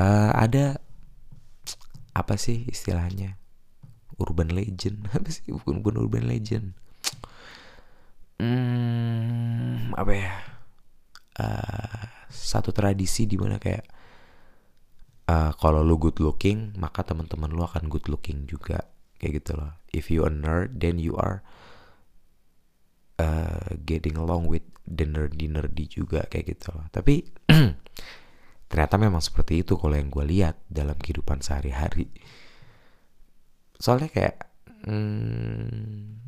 Uh, 0.00 0.32
ada 0.32 0.80
apa 2.16 2.34
sih 2.40 2.64
istilahnya 2.66 3.36
urban 4.20 4.52
legend 4.52 5.06
apa 5.16 5.28
sih 5.32 5.52
bukan 5.52 5.80
bukan 5.84 5.96
urban 6.04 6.24
legend 6.28 6.76
hmm, 8.40 9.96
apa 9.96 10.12
ya 10.12 10.32
uh, 11.40 12.04
satu 12.28 12.72
tradisi 12.72 13.24
di 13.24 13.36
mana 13.40 13.56
kayak 13.60 13.84
uh, 15.30 15.54
kalau 15.54 15.86
lu 15.86 15.94
good 15.94 16.18
looking 16.18 16.74
maka 16.74 17.06
teman-teman 17.06 17.54
lu 17.54 17.62
akan 17.62 17.86
good 17.86 18.10
looking 18.10 18.50
juga. 18.50 18.90
Kayak 19.22 19.32
gitu 19.44 19.52
loh. 19.60 19.72
If 19.94 20.10
you 20.10 20.26
a 20.26 20.32
nerd 20.32 20.82
then 20.82 20.98
you 20.98 21.14
are 21.14 21.46
uh, 23.22 23.78
getting 23.86 24.18
along 24.18 24.50
with 24.50 24.66
the 24.88 25.06
nerdy 25.06 25.46
nerdy 25.46 25.86
juga 25.86 26.26
kayak 26.26 26.58
gitu 26.58 26.74
loh. 26.74 26.90
Tapi 26.90 27.22
ternyata 28.70 28.96
memang 28.98 29.22
seperti 29.22 29.62
itu 29.62 29.78
kalau 29.78 29.94
yang 29.94 30.10
gue 30.10 30.24
lihat 30.26 30.58
dalam 30.66 30.98
kehidupan 30.98 31.44
sehari-hari. 31.44 32.10
Soalnya 33.78 34.10
kayak 34.10 34.36
hmm, 34.84 36.26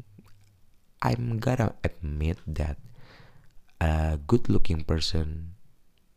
I'm 1.03 1.43
gonna 1.43 1.75
admit 1.83 2.39
that 2.47 2.79
a 3.83 4.15
good 4.23 4.47
looking 4.47 4.87
person 4.87 5.59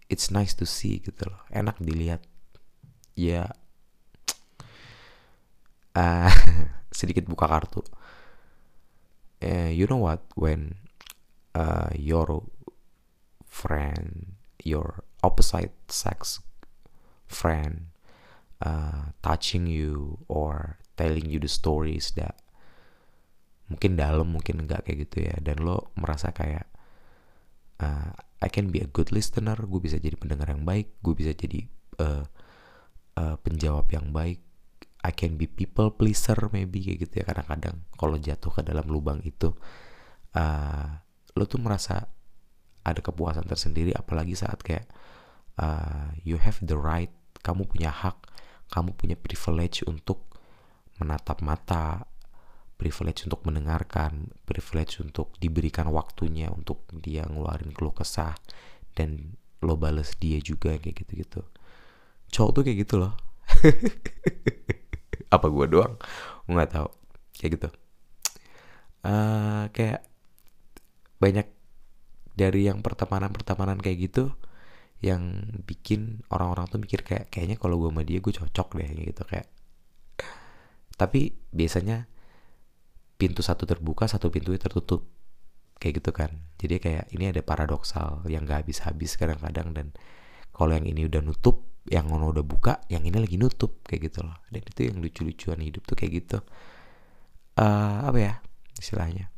it's 0.06 0.30
nice 0.30 0.54
to 0.54 0.70
see 0.70 1.02
gitu 1.02 1.26
loh. 1.26 1.42
Enak 1.50 1.82
dilihat 1.82 2.22
ya 3.16 3.52
uh, 5.96 6.32
sedikit 7.00 7.28
buka 7.28 7.48
kartu. 7.48 7.82
Uh, 9.44 9.68
you 9.72 9.84
know 9.88 10.00
what 10.00 10.24
when 10.40 10.80
uh, 11.56 11.92
your 11.96 12.44
friend 13.44 14.36
your 14.64 15.04
opposite 15.22 15.76
sex 15.88 16.42
friend 17.28 17.94
uh, 18.64 19.14
touching 19.22 19.68
you 19.68 20.18
or 20.28 20.80
telling 20.98 21.30
you 21.30 21.38
the 21.38 21.52
stories 21.52 22.16
that 22.16 22.36
mungkin 23.70 23.98
dalam 23.98 24.34
mungkin 24.34 24.66
enggak 24.66 24.86
kayak 24.86 25.10
gitu 25.10 25.26
ya 25.30 25.36
dan 25.42 25.62
lo 25.62 25.90
merasa 25.98 26.30
kayak 26.30 26.70
uh, 27.82 28.14
I 28.42 28.50
can 28.50 28.70
be 28.70 28.82
a 28.82 28.90
good 28.90 29.10
listener 29.10 29.58
gue 29.58 29.82
bisa 29.82 29.98
jadi 29.98 30.14
pendengar 30.18 30.54
yang 30.54 30.64
baik 30.64 31.02
gue 31.02 31.14
bisa 31.18 31.34
jadi 31.34 31.66
uh, 31.98 32.26
uh, 33.20 33.36
penjawab 33.42 33.88
yang 33.92 34.12
baik 34.12 34.44
I 35.06 35.14
can 35.14 35.38
be 35.38 35.46
people 35.46 35.94
pleaser 35.94 36.50
maybe 36.50 36.82
kayak 36.82 37.06
gitu 37.06 37.14
ya 37.22 37.26
kadang-kadang 37.30 37.86
kalau 37.94 38.18
jatuh 38.18 38.50
ke 38.50 38.62
dalam 38.66 38.90
lubang 38.90 39.22
itu 39.22 39.54
uh, 40.34 40.90
lo 41.36 41.44
tuh 41.46 41.62
merasa 41.62 42.10
ada 42.86 43.02
kepuasan 43.02 43.46
tersendiri 43.46 43.94
apalagi 43.94 44.34
saat 44.38 44.62
kayak 44.62 44.90
uh, 45.62 46.14
you 46.26 46.42
have 46.42 46.58
the 46.62 46.78
right 46.78 47.14
kamu 47.46 47.66
punya 47.70 47.94
hak 47.94 48.18
kamu 48.74 48.98
punya 48.98 49.14
privilege 49.14 49.86
untuk 49.86 50.26
menatap 50.98 51.46
mata 51.46 52.10
privilege 52.76 53.24
untuk 53.30 53.46
mendengarkan 53.48 54.34
privilege 54.44 55.00
untuk 55.00 55.32
diberikan 55.40 55.88
waktunya 55.94 56.52
untuk 56.52 56.84
dia 56.92 57.24
ngeluarin 57.30 57.72
keluh 57.72 57.96
kesah 57.96 58.36
dan 58.98 59.38
lo 59.64 59.80
bales 59.80 60.18
dia 60.20 60.42
juga 60.42 60.76
kayak 60.76 61.06
gitu-gitu 61.06 61.42
cowok 62.36 62.52
tuh 62.52 62.64
kayak 62.68 62.78
gitu 62.84 62.96
loh. 63.00 63.16
Apa 65.36 65.48
gue 65.48 65.66
doang? 65.72 65.96
Gue 66.44 66.52
nggak 66.52 66.72
tahu. 66.76 66.90
Kayak 67.40 67.52
gitu. 67.56 67.70
Uh, 69.08 69.72
kayak 69.72 70.04
banyak 71.24 71.48
dari 72.36 72.68
yang 72.68 72.84
pertemanan 72.84 73.32
pertemanan 73.32 73.80
kayak 73.80 74.12
gitu 74.12 74.36
yang 75.00 75.48
bikin 75.64 76.26
orang-orang 76.34 76.68
tuh 76.68 76.80
mikir 76.82 77.06
kayak 77.06 77.32
kayaknya 77.32 77.56
kalau 77.56 77.80
gue 77.80 77.94
sama 77.94 78.04
dia 78.04 78.20
gue 78.20 78.34
cocok 78.36 78.68
deh 78.84 78.90
gitu 79.16 79.24
kayak. 79.24 79.48
Tapi 81.00 81.32
biasanya 81.56 82.08
pintu 83.16 83.40
satu 83.40 83.64
terbuka 83.64 84.12
satu 84.12 84.28
pintu 84.28 84.52
tertutup. 84.60 85.08
Kayak 85.80 86.04
gitu 86.04 86.12
kan. 86.12 86.32
Jadi 86.60 86.76
kayak 86.80 87.06
ini 87.16 87.32
ada 87.32 87.44
paradoksal 87.44 88.28
yang 88.32 88.48
gak 88.48 88.64
habis-habis 88.64 89.20
kadang-kadang 89.20 89.76
dan 89.76 89.88
kalau 90.56 90.72
yang 90.72 90.88
ini 90.88 91.04
udah 91.04 91.20
nutup 91.20 91.75
yang 91.86 92.10
ono 92.10 92.34
udah 92.34 92.46
buka 92.46 92.82
yang 92.90 93.06
ini 93.06 93.18
lagi 93.22 93.38
nutup 93.38 93.86
kayak 93.86 94.10
gitu 94.12 94.26
loh. 94.26 94.38
Dan 94.50 94.66
itu 94.66 94.82
yang 94.90 94.98
lucu-lucuan 95.02 95.62
hidup 95.62 95.86
tuh 95.86 95.96
kayak 95.98 96.12
gitu. 96.26 96.38
Uh, 97.56 98.10
apa 98.10 98.18
ya 98.18 98.34
istilahnya? 98.82 99.30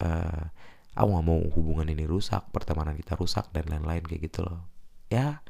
Uh, 0.00 0.48
aku 0.96 1.06
nggak 1.10 1.26
mau 1.26 1.40
hubungan 1.52 1.86
ini 1.90 2.08
rusak 2.08 2.48
pertemanan 2.54 2.96
kita 2.96 3.18
rusak 3.18 3.50
dan 3.52 3.66
lain-lain 3.66 4.06
kayak 4.06 4.30
gitu 4.30 4.46
loh. 4.46 4.70
Ya 5.10 5.42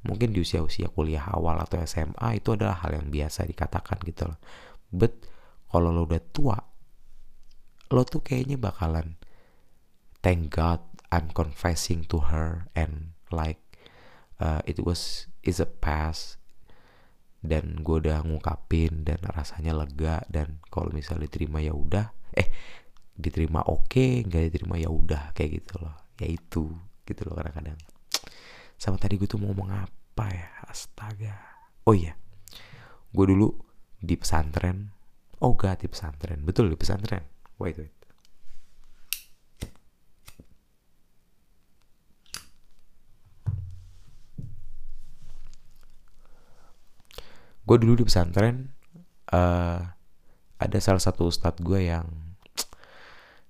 mungkin 0.00 0.32
di 0.32 0.40
usia-usia 0.40 0.88
kuliah 0.88 1.28
awal 1.28 1.60
atau 1.60 1.76
SMA 1.84 2.40
itu 2.40 2.56
adalah 2.56 2.80
hal 2.80 2.96
yang 2.96 3.12
biasa 3.12 3.44
dikatakan 3.44 4.00
gitu 4.06 4.30
loh. 4.30 4.38
But 4.88 5.28
kalau 5.68 5.94
lo 5.94 6.06
udah 6.06 6.22
tua 6.34 6.58
lo 7.90 8.02
tuh 8.06 8.22
kayaknya 8.22 8.54
bakalan 8.54 9.18
thank 10.22 10.54
God 10.54 10.78
I'm 11.10 11.34
confessing 11.34 12.06
to 12.14 12.30
her 12.30 12.70
and 12.78 13.18
like 13.34 13.69
uh, 14.40 14.64
it 14.64 14.80
was 14.82 15.28
is 15.44 15.60
a 15.60 15.68
past 15.68 16.40
dan 17.40 17.80
gue 17.80 17.96
udah 18.04 18.24
ngungkapin 18.24 19.04
dan 19.04 19.20
rasanya 19.24 19.72
lega. 19.76 20.24
Dan 20.28 20.60
kalau 20.68 20.92
misalnya 20.92 21.28
diterima 21.28 21.60
ya 21.60 21.76
udah. 21.76 22.12
Eh 22.34 22.48
diterima 23.20 23.60
oke 23.68 23.92
okay, 23.92 24.24
nggak 24.24 24.48
diterima 24.48 24.80
ya 24.80 24.88
udah 24.88 25.36
kayak 25.36 25.62
gitu 25.64 25.80
loh. 25.80 25.96
Ya 26.20 26.28
itu 26.28 26.72
gitu 27.04 27.20
loh 27.28 27.36
kadang-kadang. 27.36 27.76
Sama 28.80 28.96
tadi 28.96 29.20
gue 29.20 29.28
tuh 29.28 29.40
mau 29.40 29.52
ngomong 29.52 29.72
apa 29.72 30.26
ya? 30.32 30.48
Astaga. 30.68 31.36
Oh 31.84 31.96
iya. 31.96 32.16
Gue 33.12 33.24
dulu 33.28 33.52
di 34.00 34.16
pesantren. 34.16 34.92
Oh 35.40 35.56
gak 35.56 35.84
di 35.84 35.88
pesantren. 35.88 36.44
Betul 36.44 36.68
di 36.68 36.76
pesantren. 36.76 37.24
Wait 37.56 37.76
wait 37.80 37.99
gue 47.70 47.78
dulu 47.78 48.02
di 48.02 48.04
pesantren 48.10 48.66
uh, 49.30 49.78
ada 50.58 50.78
salah 50.82 50.98
satu 50.98 51.30
ustadz 51.30 51.62
gue 51.62 51.86
yang 51.86 52.02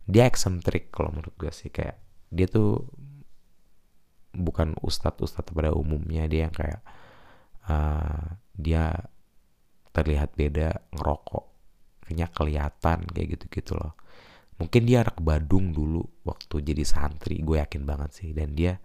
dia 0.04 0.28
eksentrik 0.28 0.92
kalau 0.92 1.08
menurut 1.08 1.32
gue 1.40 1.48
sih. 1.48 1.72
Kayak 1.72 1.96
dia 2.28 2.44
tuh 2.44 2.84
bukan 4.36 4.76
ustadz 4.84 5.24
ustadz 5.24 5.56
pada 5.56 5.72
umumnya 5.72 6.28
dia 6.28 6.44
yang 6.44 6.52
kayak 6.52 6.84
uh, 7.64 8.36
dia 8.52 8.92
terlihat 9.96 10.36
beda 10.36 10.84
ngerokok 10.92 11.46
kayaknya 12.04 12.28
kelihatan 12.28 12.98
kayak 13.08 13.40
gitu 13.40 13.44
gitu 13.48 13.72
loh. 13.80 13.96
Mungkin 14.60 14.84
dia 14.84 15.00
anak 15.00 15.16
Badung 15.24 15.72
dulu 15.72 16.04
waktu 16.28 16.60
jadi 16.60 16.84
santri 16.84 17.40
gue 17.40 17.56
yakin 17.56 17.88
banget 17.88 18.12
sih. 18.12 18.36
Dan 18.36 18.52
dia 18.52 18.76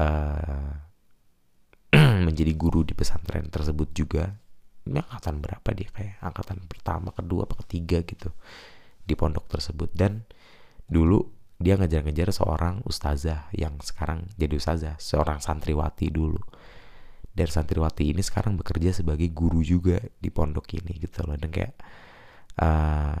uh, 0.00 0.72
menjadi 2.26 2.56
guru 2.56 2.80
di 2.80 2.96
pesantren 2.96 3.52
tersebut 3.52 3.92
juga 3.92 4.40
ini 4.84 5.00
angkatan 5.00 5.40
berapa 5.40 5.68
dia? 5.72 5.88
Kayak 5.88 6.20
angkatan 6.20 6.58
pertama 6.68 7.08
kedua 7.12 7.48
apa 7.48 7.56
ketiga 7.64 8.04
gitu 8.04 8.30
di 9.04 9.14
pondok 9.16 9.48
tersebut. 9.48 9.90
Dan 9.96 10.24
dulu 10.84 11.24
dia 11.56 11.80
ngejar-ngejar 11.80 12.34
seorang 12.34 12.84
ustazah 12.84 13.48
yang 13.56 13.80
sekarang 13.80 14.28
jadi 14.36 14.54
ustazah 14.58 14.94
seorang 15.00 15.40
santriwati 15.40 16.12
dulu. 16.12 16.40
Dan 17.34 17.50
santriwati 17.50 18.14
ini 18.14 18.22
sekarang 18.22 18.54
bekerja 18.60 18.94
sebagai 18.94 19.26
guru 19.34 19.64
juga 19.64 19.98
di 19.98 20.30
pondok 20.30 20.76
ini 20.76 20.92
gitu 21.00 21.24
loh. 21.26 21.34
Dan 21.34 21.50
kayak 21.50 21.74
uh, 22.62 23.18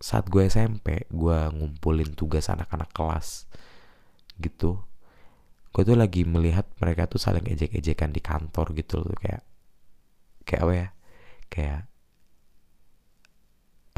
saat 0.00 0.26
gue 0.28 0.48
SMP 0.48 1.06
gue 1.08 1.38
ngumpulin 1.54 2.12
tugas 2.12 2.52
anak-anak 2.52 2.92
kelas 2.92 3.48
gitu 4.36 4.84
gue 5.74 5.82
tuh 5.82 5.98
lagi 5.98 6.22
melihat 6.22 6.70
mereka 6.78 7.10
tuh 7.10 7.18
saling 7.18 7.50
ejek-ejekan 7.50 8.14
di 8.14 8.22
kantor 8.22 8.70
gitu 8.78 9.02
loh. 9.02 9.10
Kayak 9.18 9.42
kayak 10.44 10.62
apa 10.64 10.72
ya 10.72 10.88
kayak 11.48 11.80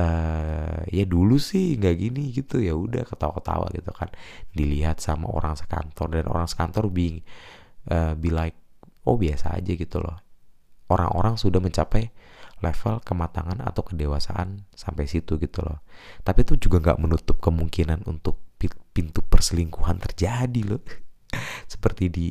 uh, 0.00 0.80
ya 0.88 1.04
dulu 1.08 1.36
sih 1.40 1.76
nggak 1.80 1.96
gini 1.96 2.30
gitu 2.32 2.60
ya 2.60 2.76
udah 2.76 3.04
ketawa-ketawa 3.04 3.72
gitu 3.74 3.92
kan. 3.92 4.12
Dilihat 4.52 5.00
sama 5.02 5.28
orang 5.32 5.56
sekantor 5.56 6.08
dan 6.12 6.24
orang 6.30 6.48
sekantor 6.48 6.88
being 6.92 7.24
uh, 7.90 8.12
be 8.16 8.30
like 8.30 8.56
oh 9.08 9.16
biasa 9.18 9.56
aja 9.56 9.72
gitu 9.74 9.98
loh. 10.00 10.20
Orang-orang 10.86 11.34
sudah 11.34 11.58
mencapai 11.58 12.14
level 12.62 13.04
kematangan 13.04 13.60
atau 13.60 13.82
kedewasaan 13.84 14.64
sampai 14.72 15.04
situ 15.10 15.36
gitu 15.36 15.60
loh. 15.64 15.82
Tapi 16.22 16.46
itu 16.46 16.68
juga 16.68 16.80
nggak 16.80 16.98
menutup 17.02 17.36
kemungkinan 17.42 18.06
untuk 18.08 18.40
pintu 18.94 19.20
perselingkuhan 19.20 20.00
terjadi 20.00 20.62
loh. 20.64 20.80
Seperti 21.72 22.08
di 22.08 22.26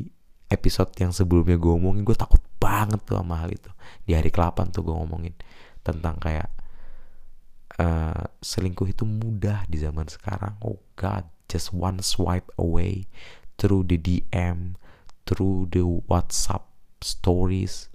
episode 0.49 0.93
yang 0.97 1.11
sebelumnya 1.11 1.57
gue 1.57 1.71
ngomongin 1.73 2.05
gue 2.05 2.17
takut 2.17 2.41
banget 2.65 3.01
tuh 3.05 3.21
sama 3.21 3.45
hal 3.45 3.53
itu. 3.53 3.69
Di 4.09 4.17
hari 4.17 4.33
ke-8 4.33 4.73
tuh 4.73 4.81
gue 4.81 4.95
ngomongin 4.97 5.35
tentang 5.85 6.17
kayak 6.17 6.49
uh, 7.77 8.25
selingkuh 8.41 8.89
itu 8.89 9.05
mudah 9.05 9.69
di 9.69 9.77
zaman 9.77 10.09
sekarang. 10.09 10.57
Oh 10.65 10.81
god 10.97 11.29
just 11.45 11.69
one 11.69 12.01
swipe 12.01 12.49
away 12.57 13.05
through 13.61 13.85
the 13.85 14.01
DM 14.01 14.75
through 15.29 15.69
the 15.69 15.85
WhatsApp 16.09 16.65
stories 17.01 17.89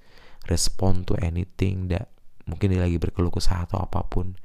respond 0.46 1.06
to 1.10 1.14
anything 1.18 1.90
that 1.90 2.10
mungkin 2.46 2.74
dia 2.74 2.82
lagi 2.82 2.98
berkeluh 2.98 3.34
kesah 3.34 3.66
atau 3.66 3.82
apa 3.82 4.06
pun. 4.06 4.38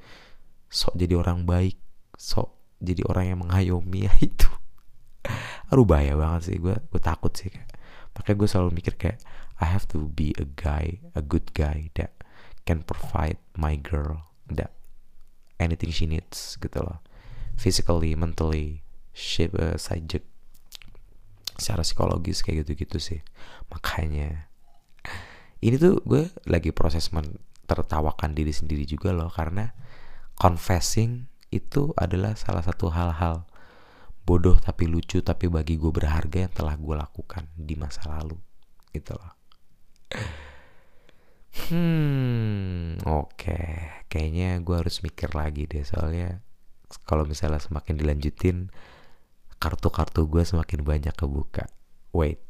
Sok 0.70 0.98
jadi 0.98 1.22
orang 1.22 1.46
baik 1.46 1.78
sok 2.18 2.78
jadi 2.82 3.06
orang 3.08 3.26
yang 3.30 3.40
mengayomi 3.46 4.10
ya 4.10 4.14
itu. 4.28 4.50
Aduh 5.70 5.86
bahaya 5.86 6.18
banget 6.18 6.54
sih. 6.54 6.58
Gue 6.58 6.76
gue 6.78 7.02
takut 7.02 7.34
sih 7.34 7.54
kayak 7.54 7.75
makanya 8.16 8.38
gue 8.40 8.50
selalu 8.50 8.70
mikir 8.74 8.94
kayak 8.96 9.20
I 9.60 9.72
have 9.72 9.88
to 9.96 10.12
be 10.12 10.36
a 10.40 10.48
guy 10.48 11.00
a 11.16 11.24
good 11.24 11.52
guy 11.56 11.92
that 12.00 12.16
can 12.66 12.82
provide 12.82 13.38
my 13.56 13.78
girl 13.78 14.32
that 14.50 14.74
anything 15.62 15.94
she 15.94 16.10
needs 16.10 16.60
gitu 16.60 16.82
loh. 16.82 17.00
Physically 17.56 18.18
mentally 18.18 18.84
shape 19.16 19.56
uh, 19.56 19.80
subject 19.80 20.28
secara 21.56 21.88
psikologis 21.88 22.44
kayak 22.44 22.68
gitu-gitu 22.68 23.00
sih. 23.00 23.20
Makanya 23.72 24.52
ini 25.64 25.80
tuh 25.80 26.04
gue 26.04 26.28
lagi 26.52 26.76
proses 26.76 27.08
tertawakan 27.66 28.36
diri 28.36 28.52
sendiri 28.52 28.84
juga 28.84 29.16
loh 29.16 29.32
karena 29.32 29.72
confessing 30.36 31.32
itu 31.50 31.96
adalah 31.96 32.36
salah 32.36 32.62
satu 32.62 32.92
hal-hal 32.92 33.48
bodoh 34.26 34.58
tapi 34.58 34.90
lucu 34.90 35.22
tapi 35.22 35.46
bagi 35.46 35.78
gue 35.78 35.94
berharga 35.94 36.50
yang 36.50 36.54
telah 36.54 36.74
gue 36.74 36.98
lakukan 36.98 37.46
di 37.54 37.78
masa 37.78 38.10
lalu 38.10 38.36
gitu 38.90 39.14
loh. 39.14 39.34
Hmm 41.70 42.98
oke. 43.06 43.38
Okay. 43.38 44.04
kayaknya 44.10 44.58
gue 44.66 44.76
harus 44.76 45.06
mikir 45.06 45.30
lagi 45.38 45.70
deh 45.70 45.86
soalnya 45.86 46.42
kalau 47.06 47.24
misalnya 47.28 47.62
semakin 47.62 47.96
dilanjutin 48.02 48.74
kartu-kartu 49.62 50.26
gue 50.26 50.42
semakin 50.42 50.82
banyak 50.82 51.14
kebuka. 51.14 51.70
Wait. 52.10 52.42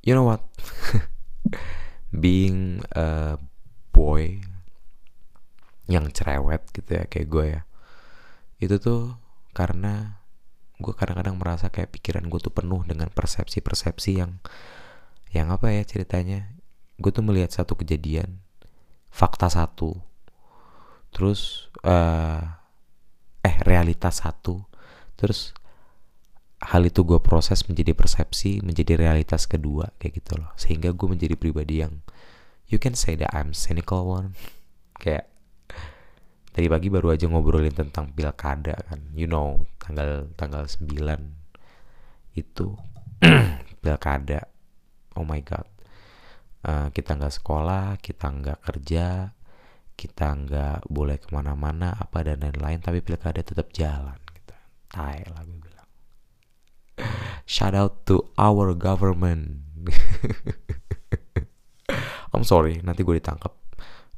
You 0.00 0.14
know 0.14 0.24
what? 0.24 0.46
Being 2.22 2.80
a 2.94 3.36
boy 3.92 4.40
yang 5.86 6.10
cerewet 6.10 6.66
gitu 6.74 6.98
ya 6.98 7.04
kayak 7.06 7.28
gue 7.30 7.44
ya. 7.58 7.62
Itu 8.58 8.76
tuh 8.82 9.14
karena 9.54 10.20
gue 10.76 10.92
kadang-kadang 10.92 11.40
merasa 11.40 11.72
kayak 11.72 11.94
pikiran 11.96 12.28
gue 12.28 12.40
tuh 12.42 12.52
penuh 12.52 12.84
dengan 12.84 13.08
persepsi-persepsi 13.08 14.20
yang 14.20 14.38
yang 15.32 15.48
apa 15.54 15.72
ya 15.72 15.82
ceritanya. 15.86 16.52
Gue 17.00 17.12
tuh 17.14 17.24
melihat 17.24 17.54
satu 17.54 17.78
kejadian 17.78 18.42
fakta 19.08 19.48
satu. 19.48 19.96
Terus 21.14 21.72
uh, 21.86 22.42
eh 23.40 23.56
realitas 23.64 24.20
satu. 24.20 24.66
Terus 25.16 25.56
hal 26.60 26.82
itu 26.88 27.04
gue 27.04 27.20
proses 27.20 27.62
menjadi 27.68 27.92
persepsi 27.92 28.64
menjadi 28.64 28.96
realitas 28.96 29.46
kedua 29.46 29.94
kayak 29.96 30.20
gitu 30.20 30.32
loh. 30.40 30.50
Sehingga 30.58 30.92
gue 30.92 31.08
menjadi 31.08 31.38
pribadi 31.38 31.80
yang 31.84 32.02
you 32.66 32.76
can 32.82 32.98
say 32.98 33.14
that 33.14 33.30
I'm 33.32 33.54
cynical 33.54 34.04
one. 34.04 34.34
Kayak 35.02 35.28
tadi 36.56 36.72
pagi 36.72 36.88
baru 36.88 37.12
aja 37.12 37.28
ngobrolin 37.28 37.76
tentang 37.76 38.16
pilkada 38.16 38.80
kan 38.88 39.12
you 39.12 39.28
know 39.28 39.68
tanggal 39.76 40.24
tanggal 40.40 40.64
9 40.64 40.88
itu 42.32 42.72
pilkada 43.84 44.48
oh 45.20 45.28
my 45.28 45.44
god 45.44 45.68
uh, 46.64 46.88
kita 46.96 47.20
nggak 47.20 47.36
sekolah 47.36 48.00
kita 48.00 48.32
nggak 48.32 48.64
kerja 48.64 49.36
kita 50.00 50.32
nggak 50.32 50.88
boleh 50.88 51.20
ke 51.20 51.28
mana-mana 51.28 51.92
apa 51.92 52.24
dan 52.24 52.40
lain-lain 52.40 52.80
tapi 52.80 53.04
pilkada 53.04 53.44
tetap 53.44 53.68
jalan 53.76 54.16
gitu 54.32 54.56
tai 54.88 55.28
lah 55.28 55.44
gue 55.44 55.76
Shout 57.44 57.76
out 57.76 58.08
to 58.08 58.32
our 58.40 58.72
government. 58.72 59.68
I'm 62.32 62.42
sorry, 62.42 62.80
nanti 62.80 63.04
gue 63.04 63.20
ditangkap. 63.20 63.52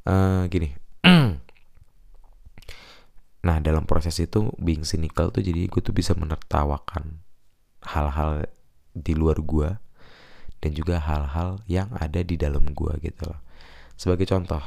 Uh, 0.07 0.47
gini. 0.47 0.73
nah, 3.45 3.57
dalam 3.63 3.87
proses 3.87 4.19
itu 4.19 4.51
being 4.59 4.83
cynical 4.83 5.31
tuh 5.31 5.43
jadi 5.43 5.67
gue 5.67 5.81
tuh 5.81 5.95
bisa 5.95 6.15
menertawakan 6.15 7.23
hal-hal 7.83 8.47
di 8.91 9.13
luar 9.15 9.39
gue 9.39 9.69
dan 10.59 10.71
juga 10.75 10.99
hal-hal 10.99 11.63
yang 11.71 11.87
ada 11.95 12.19
di 12.19 12.35
dalam 12.35 12.67
gue 12.75 12.93
gitu 12.99 13.31
loh. 13.31 13.39
Sebagai 13.95 14.27
contoh, 14.27 14.59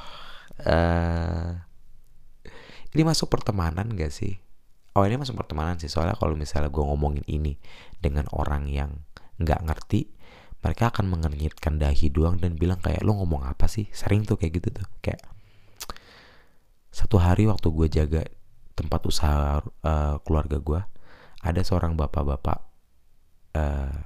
uh, 0.65 1.53
ini 2.97 3.03
masuk 3.05 3.29
pertemanan 3.29 3.93
gak 3.93 4.13
sih? 4.13 4.41
oh 4.93 5.05
ini 5.09 5.17
masuk 5.17 5.41
pertemanan 5.41 5.81
sih 5.81 5.89
soalnya 5.89 6.17
kalau 6.17 6.37
misalnya 6.37 6.69
gue 6.69 6.85
ngomongin 6.85 7.25
ini 7.25 7.57
dengan 7.97 8.29
orang 8.33 8.69
yang 8.69 9.01
nggak 9.41 9.61
ngerti 9.65 10.13
mereka 10.63 10.93
akan 10.95 11.11
mengernyitkan 11.11 11.81
dahi 11.81 12.13
doang 12.13 12.39
dan 12.39 12.55
bilang 12.55 12.79
kayak 12.79 13.03
lo 13.03 13.17
ngomong 13.19 13.49
apa 13.49 13.67
sih 13.67 13.89
sering 13.91 14.29
tuh 14.29 14.37
kayak 14.37 14.63
gitu 14.63 14.69
tuh 14.71 14.87
kayak 15.01 15.25
satu 16.93 17.17
hari 17.17 17.49
waktu 17.49 17.73
gue 17.73 17.89
jaga 17.89 18.23
tempat 18.73 19.01
usaha 19.07 19.61
uh, 19.63 20.17
keluarga 20.25 20.59
gue 20.59 20.81
ada 21.43 21.61
seorang 21.61 21.99
bapak-bapak 21.99 22.59
uh, 23.59 23.99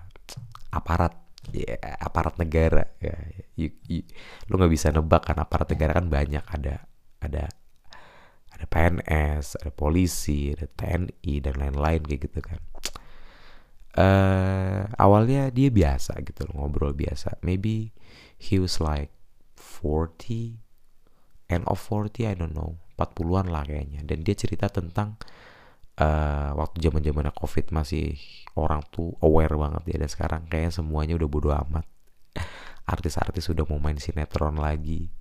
aparat 0.72 1.14
ya, 1.52 1.79
aparat 2.02 2.37
negara 2.40 2.85
ya 2.98 3.16
you, 3.55 3.68
you, 3.87 4.02
lo 4.50 4.59
nggak 4.59 4.72
bisa 4.72 4.90
nebak 4.90 5.26
kan 5.26 5.38
aparat 5.38 5.70
negara 5.70 6.02
kan 6.02 6.07
banyak 6.11 6.44
ada 6.44 6.85
ada 7.22 7.48
ada 8.57 8.64
PNS, 8.64 9.61
ada 9.61 9.68
polisi, 9.68 10.57
ada 10.57 10.64
TNI 10.64 11.35
dan 11.44 11.55
lain-lain 11.61 12.00
kayak 12.09 12.20
gitu 12.24 12.40
kan. 12.40 12.61
Uh, 13.96 14.88
awalnya 14.96 15.52
dia 15.52 15.68
biasa 15.68 16.16
gitu 16.24 16.48
loh, 16.48 16.64
ngobrol 16.64 16.96
biasa. 16.96 17.37
Maybe 17.44 17.92
he 18.40 18.57
was 18.57 18.81
like 18.81 19.12
40, 19.61 20.57
end 21.52 21.64
of 21.68 21.76
40, 21.81 22.24
I 22.24 22.33
don't 22.33 22.57
know, 22.57 22.81
40-an 22.96 23.46
lah 23.52 23.62
kayaknya. 23.62 24.00
Dan 24.02 24.24
dia 24.24 24.35
cerita 24.35 24.72
tentang 24.72 25.20
uh, 26.00 26.56
waktu 26.56 26.80
zaman 26.80 27.04
zamannya 27.04 27.32
covid 27.37 27.70
masih 27.70 28.16
orang 28.56 28.80
tuh 28.88 29.12
aware 29.20 29.52
banget 29.54 29.82
ya 29.92 29.96
dan 30.00 30.11
sekarang 30.11 30.40
kayaknya 30.48 30.72
semuanya 30.72 31.14
udah 31.20 31.28
bodo 31.28 31.52
amat. 31.52 31.85
Artis-artis 32.92 33.52
sudah 33.52 33.68
mau 33.68 33.78
main 33.78 34.00
sinetron 34.00 34.56
lagi 34.56 35.12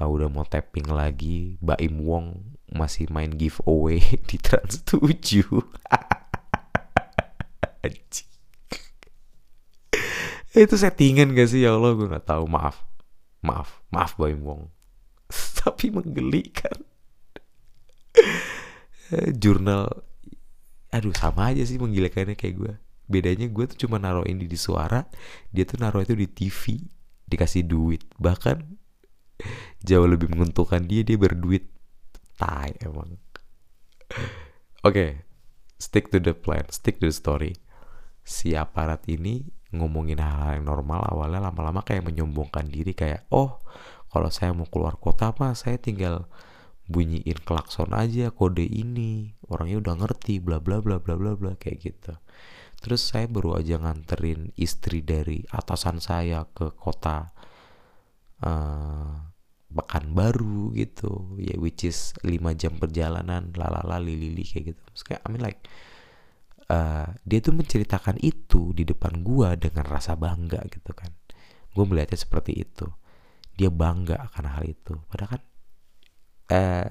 uh, 0.00 0.08
udah 0.08 0.28
mau 0.28 0.44
tapping 0.44 0.86
lagi. 0.92 1.56
Baim 1.60 2.00
Wong 2.04 2.56
masih 2.70 3.08
main 3.08 3.32
giveaway 3.32 4.00
di 4.28 4.36
Trans 4.38 4.82
7 4.84 5.46
itu 10.56 10.72
settingan 10.72 11.36
gak 11.36 11.52
sih? 11.52 11.68
Ya 11.68 11.76
Allah 11.76 11.92
gue 11.92 12.08
nggak 12.08 12.32
tahu. 12.32 12.48
Maaf. 12.48 12.80
Maaf. 13.44 13.84
Maaf 13.92 14.16
Baim 14.16 14.40
Wong. 14.40 14.72
Tapi 15.60 15.92
menggelikan 15.92 16.72
jurnal 19.42 19.90
aduh 20.90 21.12
sama 21.12 21.52
aja 21.52 21.62
sih 21.66 21.76
menggilikannya 21.76 22.38
kayak 22.38 22.54
gue 22.56 22.72
bedanya 23.06 23.46
gue 23.46 23.64
tuh 23.70 23.86
cuma 23.86 24.02
naruh 24.02 24.26
ini 24.26 24.50
di 24.50 24.58
suara 24.58 25.06
dia 25.54 25.62
tuh 25.62 25.78
naruh 25.78 26.02
itu 26.02 26.18
di 26.18 26.26
TV 26.26 26.80
dikasih 27.26 27.66
duit. 27.66 28.06
Bahkan 28.16 28.56
jauh 29.82 30.08
lebih 30.08 30.30
menguntungkan 30.32 30.86
dia 30.86 31.02
dia 31.02 31.18
berduit. 31.18 31.68
Tai 32.36 32.68
emang. 32.84 33.16
Oke 33.16 34.92
okay, 34.92 35.10
stick 35.80 36.12
to 36.12 36.20
the 36.20 36.36
plan 36.36 36.68
stick 36.68 37.02
to 37.02 37.10
the 37.10 37.14
story. 37.14 37.56
Si 38.26 38.52
aparat 38.52 39.06
ini 39.08 39.46
ngomongin 39.72 40.20
hal-hal 40.20 40.60
yang 40.62 40.66
normal 40.68 41.02
awalnya 41.10 41.50
lama-lama 41.50 41.82
kayak 41.82 42.06
menyombongkan 42.06 42.70
diri 42.70 42.94
kayak 42.94 43.26
oh 43.34 43.60
kalau 44.12 44.30
saya 44.30 44.54
mau 44.54 44.68
keluar 44.68 45.00
kota 45.00 45.34
mah 45.36 45.56
saya 45.58 45.80
tinggal 45.80 46.30
bunyiin 46.86 47.38
klakson 47.42 47.90
aja 47.90 48.30
kode 48.30 48.62
ini 48.62 49.34
orangnya 49.50 49.82
udah 49.82 49.94
ngerti 50.06 50.38
bla 50.38 50.62
bla 50.62 50.78
bla 50.78 51.02
bla 51.02 51.18
bla 51.18 51.34
bla 51.34 51.52
kayak 51.58 51.78
gitu. 51.82 52.14
Terus 52.78 53.02
saya 53.10 53.26
baru 53.26 53.58
aja 53.58 53.80
nganterin 53.82 54.54
istri 54.54 55.02
dari 55.02 55.42
atasan 55.50 55.98
saya 55.98 56.46
ke 56.46 56.70
kota 56.78 57.34
uh, 58.46 59.26
baru 60.12 60.70
gitu. 60.78 61.34
Ya 61.42 61.58
which 61.58 61.82
is 61.82 62.14
5 62.22 62.30
jam 62.54 62.78
perjalanan 62.78 63.50
lalala 63.58 63.98
lili 63.98 64.46
kayak 64.46 64.76
gitu. 64.76 64.82
Terus 64.94 65.02
kayak 65.02 65.22
I 65.26 65.28
mean 65.34 65.42
like 65.42 65.60
uh, 66.70 67.10
dia 67.26 67.38
tuh 67.42 67.54
menceritakan 67.56 68.22
itu 68.22 68.70
di 68.70 68.86
depan 68.86 69.26
gua 69.26 69.58
dengan 69.58 69.86
rasa 69.88 70.14
bangga 70.14 70.62
gitu 70.70 70.94
kan. 70.94 71.10
Gue 71.76 71.84
melihatnya 71.84 72.16
seperti 72.16 72.56
itu. 72.56 72.88
Dia 73.52 73.68
bangga 73.68 74.16
akan 74.32 74.44
hal 74.48 74.64
itu. 74.64 74.96
Padahal 75.12 75.36
kan 75.36 75.42
uh, 76.52 76.88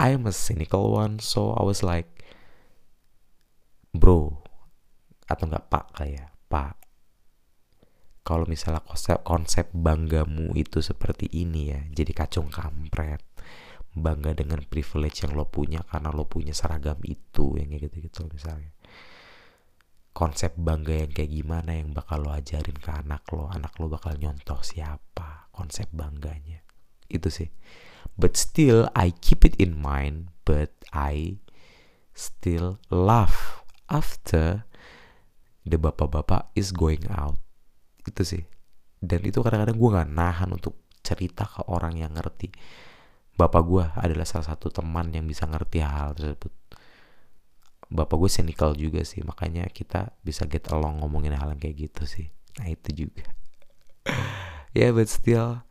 I'm 0.00 0.26
a 0.26 0.34
cynical 0.34 0.92
one 0.94 1.18
so 1.22 1.54
I 1.54 1.62
was 1.62 1.82
like 1.82 2.10
bro 3.94 4.42
atau 5.30 5.44
enggak 5.48 5.70
pak 5.70 5.86
kayak 5.96 6.34
pak 6.50 6.76
kalau 8.24 8.48
misalnya 8.48 8.80
konsep 8.84 9.20
konsep 9.22 9.66
banggamu 9.72 10.56
itu 10.56 10.80
seperti 10.80 11.28
ini 11.30 11.72
ya 11.72 11.80
jadi 11.92 12.12
kacung 12.12 12.48
kampret 12.48 13.20
bangga 13.94 14.34
dengan 14.34 14.58
privilege 14.66 15.22
yang 15.22 15.38
lo 15.38 15.46
punya 15.46 15.86
karena 15.86 16.10
lo 16.10 16.26
punya 16.26 16.50
seragam 16.50 16.98
itu 17.06 17.54
yang 17.54 17.70
kayak 17.70 17.88
gitu-gitu 17.88 18.26
misalnya. 18.26 18.74
Konsep 20.14 20.54
bangga 20.58 21.06
yang 21.06 21.10
kayak 21.10 21.30
gimana 21.30 21.74
yang 21.74 21.90
bakal 21.94 22.22
lo 22.22 22.34
ajarin 22.34 22.78
ke 22.78 22.90
anak 22.90 23.22
lo? 23.34 23.50
Anak 23.50 23.74
lo 23.78 23.86
bakal 23.90 24.18
nyontoh 24.18 24.62
siapa? 24.62 25.50
Konsep 25.54 25.90
bangganya. 25.94 26.62
Itu 27.06 27.30
sih 27.30 27.50
but 28.16 28.36
still 28.38 28.88
I 28.92 29.12
keep 29.22 29.44
it 29.44 29.56
in 29.56 29.76
mind 29.76 30.34
but 30.44 30.70
I 30.94 31.42
still 32.14 32.78
laugh 32.88 33.64
after 33.90 34.64
the 35.66 35.80
bapak-bapak 35.80 36.52
is 36.54 36.70
going 36.70 37.04
out. 37.10 37.40
Itu 38.04 38.22
sih. 38.22 38.44
Dan 39.00 39.24
itu 39.24 39.40
kadang-kadang 39.40 39.76
gue 39.76 39.90
gak 39.90 40.08
nahan 40.12 40.50
untuk 40.52 40.76
cerita 41.04 41.44
ke 41.44 41.64
orang 41.68 42.00
yang 42.00 42.12
ngerti. 42.16 42.52
Bapak 43.34 43.62
gue 43.66 43.84
adalah 43.98 44.24
salah 44.24 44.54
satu 44.54 44.70
teman 44.70 45.10
yang 45.10 45.26
bisa 45.26 45.44
ngerti 45.44 45.82
hal, 45.82 46.14
tersebut. 46.14 46.52
Bapak 47.90 48.16
gue 48.16 48.30
cynical 48.30 48.72
juga 48.72 49.04
sih 49.04 49.20
makanya 49.20 49.68
kita 49.68 50.16
bisa 50.24 50.48
get 50.48 50.70
along 50.72 51.04
ngomongin 51.04 51.36
hal 51.36 51.52
yang 51.52 51.60
kayak 51.60 51.90
gitu 51.90 52.08
sih. 52.08 52.26
Nah 52.60 52.70
itu 52.70 53.08
juga. 53.08 53.26
Ya 54.74 54.90
yeah, 54.90 54.90
but 54.90 55.06
still 55.06 55.62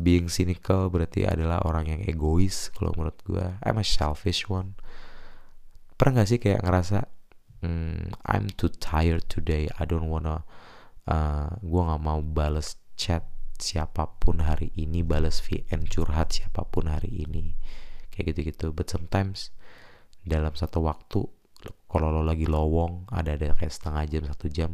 being 0.00 0.28
cynical 0.32 0.88
berarti 0.88 1.28
adalah 1.28 1.62
orang 1.64 1.88
yang 1.88 2.00
egois 2.04 2.72
kalau 2.72 2.92
menurut 2.96 3.18
gue 3.24 3.46
I'm 3.62 3.80
a 3.80 3.84
selfish 3.84 4.48
one. 4.48 4.76
Pernah 5.96 6.24
gak 6.24 6.28
sih 6.28 6.40
kayak 6.40 6.64
ngerasa 6.64 6.98
mm, 7.62 8.16
I'm 8.26 8.50
too 8.54 8.72
tired 8.72 9.28
today. 9.30 9.70
I 9.78 9.84
don't 9.86 10.08
wanna 10.10 10.42
uh, 11.06 11.54
gue 11.60 11.82
nggak 11.82 12.02
mau 12.02 12.20
bales 12.20 12.78
chat 12.98 13.26
siapa 13.62 14.18
pun 14.18 14.42
hari 14.42 14.74
ini 14.74 15.06
balas 15.06 15.38
VN 15.38 15.86
curhat 15.86 16.34
siapa 16.34 16.66
pun 16.66 16.90
hari 16.90 17.22
ini. 17.24 17.54
Kayak 18.10 18.34
gitu-gitu. 18.34 18.74
But 18.74 18.90
sometimes 18.90 19.54
dalam 20.26 20.54
satu 20.54 20.82
waktu 20.82 21.26
kalau 21.86 22.08
lo 22.10 22.22
lagi 22.26 22.48
lowong 22.48 23.06
ada 23.12 23.38
ada 23.38 23.54
kayak 23.54 23.70
setengah 23.70 24.02
jam 24.10 24.22
satu 24.26 24.46
jam 24.50 24.70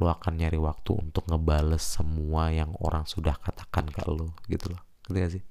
lo 0.00 0.08
akan 0.08 0.40
nyari 0.40 0.56
waktu 0.56 0.96
untuk 0.96 1.28
ngebales 1.28 1.84
semua 1.84 2.48
yang 2.48 2.72
orang 2.80 3.04
sudah 3.04 3.36
katakan 3.36 3.86
ke 3.92 4.00
lo 4.08 4.32
gitu 4.48 4.72
loh 4.72 4.82
gitu 5.12 5.38
sih 5.38 5.44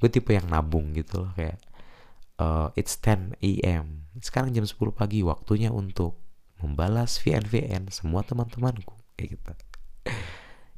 gue 0.00 0.08
tipe 0.10 0.32
yang 0.32 0.48
nabung 0.48 0.96
gitu 0.96 1.22
loh 1.22 1.30
kayak 1.36 1.60
uh, 2.38 2.70
it's 2.78 2.98
10 2.98 3.38
a.m. 3.38 4.06
Sekarang 4.18 4.54
jam 4.54 4.66
10 4.66 4.78
pagi 4.94 5.22
waktunya 5.22 5.70
untuk 5.70 6.18
membalas 6.62 7.20
VN-VN 7.20 7.90
semua 7.90 8.24
teman-temanku 8.24 8.94
kayak 9.18 9.38
gitu. 9.38 9.52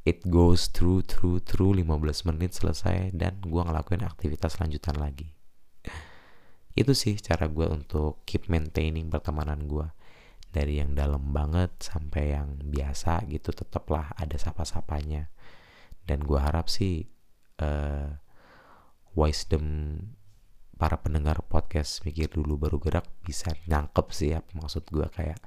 It 0.06 0.22
goes 0.30 0.70
through 0.70 1.02
through 1.02 1.42
through 1.42 1.82
15 1.82 2.30
menit 2.30 2.54
selesai 2.54 3.10
dan 3.10 3.42
gua 3.42 3.66
ngelakuin 3.66 4.06
aktivitas 4.06 4.62
lanjutan 4.62 4.94
lagi. 4.96 5.34
Itu 6.76 6.92
sih 6.92 7.16
cara 7.18 7.48
gue 7.48 7.66
untuk 7.72 8.20
keep 8.28 8.52
maintaining 8.52 9.08
pertemanan 9.08 9.64
gue 9.64 9.88
dari 10.50 10.80
yang 10.80 10.96
dalam 10.96 11.35
banget 11.35 11.74
sampai 11.80 12.35
yang 12.37 12.59
biasa 12.62 13.26
gitu 13.28 13.52
tetaplah 13.52 14.12
ada 14.16 14.37
sapa-sapanya. 14.38 15.28
Dan 16.06 16.22
gue 16.22 16.38
harap 16.38 16.70
sih 16.70 17.06
uh, 17.62 18.14
wisdom 19.16 19.98
para 20.76 21.00
pendengar 21.00 21.40
podcast 21.48 22.04
mikir 22.04 22.28
dulu 22.28 22.68
baru 22.68 22.76
gerak 22.76 23.09
bisa 23.24 23.48
nangkep 23.64 24.06
sih 24.12 24.37
ya 24.37 24.44
maksud 24.52 24.85
gue 24.92 25.09
kayak 25.09 25.40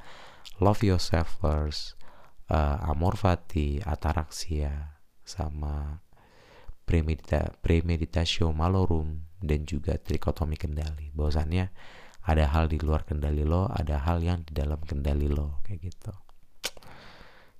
love 0.57 0.81
yourself 0.81 1.37
first 1.37 1.93
uh, 2.49 2.81
amor 2.89 3.13
fati 3.13 3.77
ataraxia 3.85 4.99
sama 5.21 6.01
premedita 6.89 7.53
premeditatio 7.61 8.49
malorum 8.49 9.29
dan 9.37 9.63
juga 9.63 9.95
trikotomi 10.01 10.57
kendali. 10.57 11.13
Bahwasannya 11.13 11.69
ada 12.25 12.51
hal 12.51 12.67
di 12.67 12.77
luar 12.81 13.07
kendali 13.07 13.47
lo 13.47 13.71
ada 13.71 14.03
hal 14.03 14.19
yang 14.19 14.43
di 14.43 14.51
dalam 14.51 14.79
kendali 14.83 15.31
lo 15.31 15.63
kayak 15.63 15.79
gitu. 15.87 16.13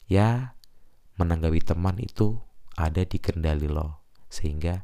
Ya 0.10 0.58
menanggapi 1.16 1.62
teman 1.64 2.00
itu 2.02 2.40
ada 2.76 3.04
di 3.06 3.18
kendali 3.22 3.70
lo 3.70 4.04
sehingga 4.28 4.84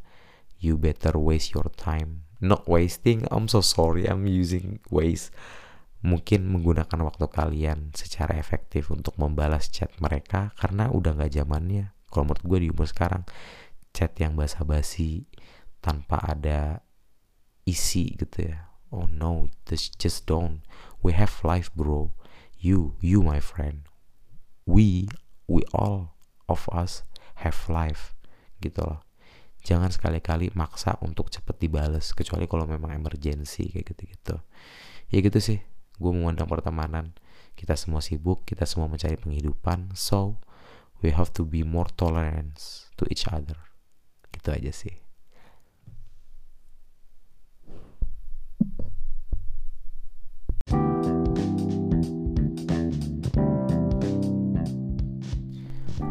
you 0.62 0.80
better 0.80 1.18
waste 1.20 1.52
your 1.54 1.68
time. 1.76 2.28
Not 2.40 2.68
wasting 2.70 3.28
I'm 3.32 3.52
so 3.52 3.60
sorry 3.60 4.08
I'm 4.08 4.24
using 4.30 4.80
waste. 4.88 5.36
Mungkin 6.06 6.46
menggunakan 6.46 7.02
waktu 7.02 7.26
kalian 7.34 7.98
secara 7.98 8.38
efektif 8.38 8.94
untuk 8.94 9.18
membalas 9.18 9.74
chat 9.74 9.90
mereka 9.98 10.54
karena 10.60 10.94
udah 10.94 11.18
nggak 11.18 11.34
zamannya. 11.34 11.98
Kalau 12.14 12.30
menurut 12.30 12.46
gue 12.46 12.60
di 12.62 12.70
umur 12.70 12.86
sekarang 12.86 13.26
chat 13.90 14.14
yang 14.22 14.38
basa-basi 14.38 15.26
tanpa 15.82 16.22
ada 16.22 16.86
isi 17.66 18.14
gitu 18.14 18.54
ya 18.54 18.75
oh 18.96 19.12
no 19.12 19.52
just 19.68 20.00
just 20.00 20.24
don't. 20.24 20.64
We 21.04 21.12
have 21.12 21.36
life 21.44 21.68
bro. 21.76 22.16
You 22.56 22.96
you 23.04 23.20
my 23.20 23.44
friend. 23.44 23.84
We 24.64 25.12
we 25.52 25.68
all 25.76 26.16
of 26.48 26.66
us 26.72 27.04
have 27.44 27.60
life 27.68 28.16
gitu 28.64 28.80
loh. 28.82 29.04
Jangan 29.66 29.92
sekali-kali 29.92 30.54
maksa 30.56 30.96
untuk 31.04 31.28
cepet 31.34 31.60
dibales 31.60 32.16
kecuali 32.16 32.48
kalau 32.48 32.64
memang 32.64 32.96
emergency 32.96 33.68
kayak 33.70 33.92
gitu-gitu. 33.92 34.40
Ya 35.12 35.20
gitu 35.20 35.38
sih 35.44 35.60
gue 36.00 36.12
memandang 36.16 36.48
pertemanan. 36.48 37.12
Kita 37.60 37.76
semua 37.76 38.00
sibuk 38.00 38.48
kita 38.48 38.64
semua 38.64 38.88
mencari 38.88 39.20
penghidupan 39.20 39.92
so 39.94 40.40
we 41.04 41.12
have 41.12 41.30
to 41.36 41.44
be 41.44 41.62
more 41.62 41.92
tolerant 42.00 42.56
to 42.96 43.04
each 43.12 43.28
other. 43.28 43.60
Gitu 44.32 44.50
aja 44.56 44.72
sih 44.72 45.05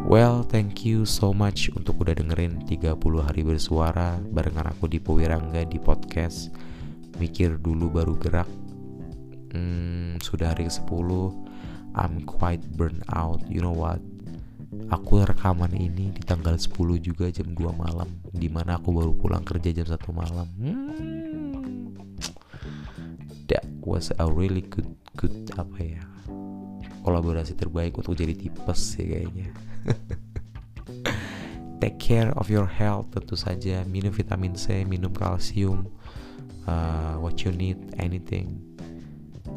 Well, 0.05 0.45
thank 0.45 0.85
you 0.85 1.01
so 1.01 1.33
much 1.33 1.73
untuk 1.73 2.05
udah 2.05 2.13
dengerin 2.13 2.61
30 2.69 2.93
hari 3.25 3.41
bersuara 3.41 4.21
barengan 4.21 4.69
aku 4.69 4.85
di 4.85 5.01
Powirangga 5.01 5.65
di 5.65 5.81
podcast 5.81 6.53
Mikir 7.17 7.57
dulu 7.57 7.89
baru 7.89 8.13
gerak. 8.13 8.45
Hmm, 9.49 10.21
Sudah 10.21 10.53
hari 10.53 10.69
ke-10 10.69 11.09
I'm 11.97 12.21
quite 12.21 12.61
burn 12.77 13.01
out. 13.17 13.41
You 13.49 13.65
know 13.65 13.73
what? 13.73 13.97
Aku 14.93 15.25
rekaman 15.25 15.73
ini 15.73 16.13
di 16.13 16.21
tanggal 16.21 16.61
10 16.61 17.01
juga 17.01 17.33
jam 17.33 17.57
2 17.57 17.65
malam 17.73 18.21
Di 18.29 18.45
mana 18.45 18.77
aku 18.77 18.93
baru 18.93 19.09
pulang 19.17 19.41
kerja 19.41 19.73
jam 19.73 19.89
1 19.89 20.05
malam. 20.13 20.47
Hmm. 20.61 21.97
That 23.49 23.65
was 23.81 24.13
a 24.21 24.29
really 24.29 24.61
good, 24.69 24.93
good 25.17 25.49
apa 25.57 25.81
ya 25.81 26.05
Kolaborasi 27.05 27.53
terbaik 27.53 28.01
untuk 28.01 28.17
jadi 28.17 28.33
tipes 28.33 28.97
sih 28.97 29.05
kayaknya. 29.05 29.53
Take 31.81 32.01
care 32.01 32.33
of 32.33 32.49
your 32.49 32.65
health 32.65 33.13
tentu 33.13 33.37
saja. 33.37 33.85
Minum 33.85 34.09
vitamin 34.09 34.57
C 34.57 34.81
minum 34.81 35.13
kalsium 35.13 35.85
uh, 36.65 37.21
what 37.21 37.45
you 37.45 37.53
need 37.53 37.77
anything. 38.01 38.57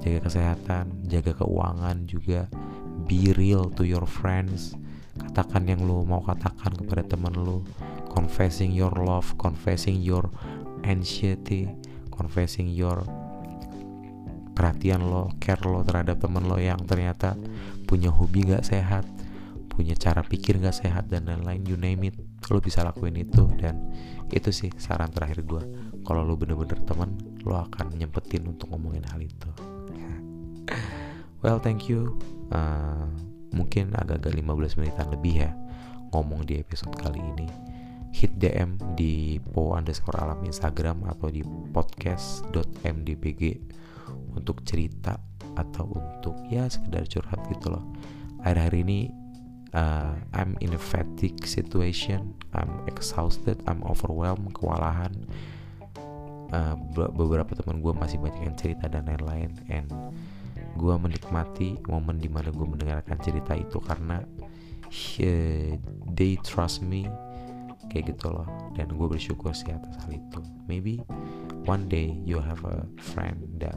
Jaga 0.04 0.28
kesehatan 0.28 1.08
jaga 1.08 1.32
keuangan 1.40 2.04
juga. 2.04 2.44
Be 3.08 3.32
real 3.32 3.72
to 3.72 3.88
your 3.88 4.04
friends. 4.04 4.76
Katakan 5.16 5.64
yang 5.64 5.88
lu 5.88 6.04
mau 6.04 6.20
katakan 6.20 6.76
kepada 6.76 7.16
teman 7.16 7.32
lu. 7.32 7.64
Confessing 8.12 8.76
your 8.76 8.92
love 8.92 9.32
confessing 9.40 9.96
your 10.04 10.28
anxiety 10.84 11.70
confessing 12.18 12.66
your 12.66 13.06
perhatian 14.58 15.06
lo 15.06 15.30
care 15.38 15.62
lo 15.62 15.86
terhadap 15.86 16.18
temen 16.18 16.50
lo 16.50 16.58
yang 16.58 16.82
ternyata 16.82 17.38
punya 17.86 18.10
hobi 18.10 18.50
gak 18.50 18.66
sehat 18.66 19.06
punya 19.70 19.94
cara 19.94 20.26
pikir 20.26 20.58
gak 20.58 20.74
sehat 20.74 21.06
dan 21.06 21.30
lain-lain 21.30 21.62
you 21.62 21.78
name 21.78 22.10
it 22.10 22.18
lo 22.50 22.62
bisa 22.62 22.86
lakuin 22.86 23.18
itu. 23.18 23.50
Dan 23.58 23.92
itu 24.32 24.52
sih 24.52 24.70
saran 24.76 25.10
terakhir 25.12 25.44
gue 25.44 25.62
kalau 26.04 26.24
lo 26.24 26.36
bener-bener 26.36 26.80
teman 26.84 27.16
lo 27.44 27.64
akan 27.64 27.96
nyempetin 27.96 28.46
untuk 28.48 28.70
ngomongin 28.72 29.04
hal 29.08 29.20
itu. 29.20 29.50
Well 31.44 31.62
thank 31.62 31.86
you. 31.86 32.18
Uh, 32.50 33.06
mungkin 33.52 33.94
agak-agak 33.96 34.34
15 34.34 34.78
menitan 34.80 35.08
lebih 35.12 35.34
ya 35.48 35.52
ngomong 36.12 36.44
di 36.48 36.60
episode 36.60 36.96
kali 36.96 37.20
ini. 37.20 37.48
Hit 38.08 38.40
DM 38.40 38.80
di 38.96 39.36
po 39.36 39.76
underscore 39.76 40.16
alam 40.18 40.40
Instagram 40.42 41.04
atau 41.06 41.28
di 41.28 41.44
podcast.mdbg 41.70 43.42
untuk 44.34 44.62
cerita 44.64 45.18
atau 45.58 45.90
untuk 45.90 46.38
ya 46.46 46.70
sekedar 46.70 47.04
curhat 47.10 47.40
gitu 47.50 47.74
loh. 47.74 47.84
Akhir-akhir 48.46 48.74
ini 48.86 49.10
uh, 49.74 50.14
I'm 50.32 50.54
in 50.60 50.72
a 50.74 50.80
fatigue 50.80 51.42
situation. 51.44 52.38
I'm 52.54 52.86
exhausted. 52.86 53.60
I'm 53.66 53.82
overwhelmed 53.84 54.54
kewalahan. 54.54 55.12
Uh, 56.48 56.78
beberapa 57.12 57.52
teman 57.52 57.84
gue 57.84 57.92
masih 57.92 58.16
banyak 58.22 58.40
yang 58.40 58.56
cerita 58.56 58.88
dan 58.88 59.04
lain-lain. 59.04 59.52
And 59.68 59.90
gue 60.78 60.94
menikmati 60.94 61.82
momen 61.90 62.22
di 62.22 62.30
mana 62.30 62.54
gue 62.54 62.66
mendengarkan 62.66 63.18
cerita 63.20 63.58
itu 63.58 63.82
karena 63.82 64.22
uh, 64.22 65.70
they 66.14 66.38
trust 66.46 66.80
me 66.80 67.10
kayak 67.90 68.16
gitu 68.16 68.32
loh. 68.32 68.48
Dan 68.78 68.94
gue 68.94 69.06
bersyukur 69.10 69.52
sih 69.52 69.74
atas 69.74 69.98
hal 70.06 70.16
itu. 70.16 70.40
Maybe 70.70 71.02
one 71.68 71.84
day 71.84 72.16
you 72.24 72.40
have 72.40 72.64
a 72.64 72.88
friend 73.12 73.44
that 73.60 73.76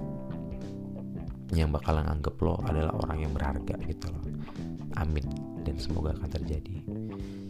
yang 1.52 1.76
bakalan 1.76 2.08
anggap 2.08 2.40
lo 2.40 2.56
adalah 2.64 2.96
orang 3.04 3.28
yang 3.28 3.32
berharga 3.36 3.76
gitu 3.84 4.08
loh. 4.08 4.24
Amin. 4.96 5.28
Dan 5.68 5.76
semoga 5.76 6.16
akan 6.16 6.32
terjadi. 6.32 6.80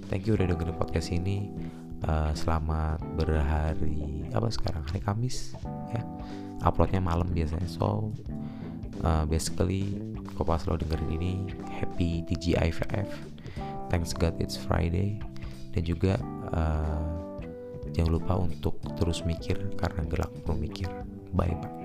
Thank 0.10 0.26
you 0.26 0.34
udah 0.34 0.50
dengerin 0.50 0.74
podcast 0.74 1.14
ini. 1.14 1.54
Uh, 2.02 2.34
selamat 2.34 2.98
berhari 3.14 4.26
apa 4.34 4.50
sekarang? 4.50 4.82
Hari 4.90 5.06
Kamis 5.06 5.54
ya. 5.94 6.02
Uploadnya 6.66 6.98
malam 6.98 7.30
biasanya. 7.30 7.70
So 7.70 8.10
uh, 9.06 9.30
basically 9.30 10.02
kalau 10.34 10.58
pas 10.58 10.66
lo 10.66 10.82
dengerin 10.82 11.22
ini 11.22 11.32
happy 11.70 12.26
TGIFF 12.26 13.06
thanks 13.94 14.18
God 14.18 14.34
it's 14.42 14.58
Friday. 14.58 15.22
Dan 15.78 15.86
juga 15.86 16.18
uh, 16.58 17.21
jangan 17.92 18.12
lupa 18.18 18.34
untuk 18.40 18.80
terus 18.96 19.24
mikir 19.28 19.58
karena 19.76 20.04
gelap 20.08 20.32
mikir 20.56 20.88
bye 21.36 21.52
bye 21.60 21.81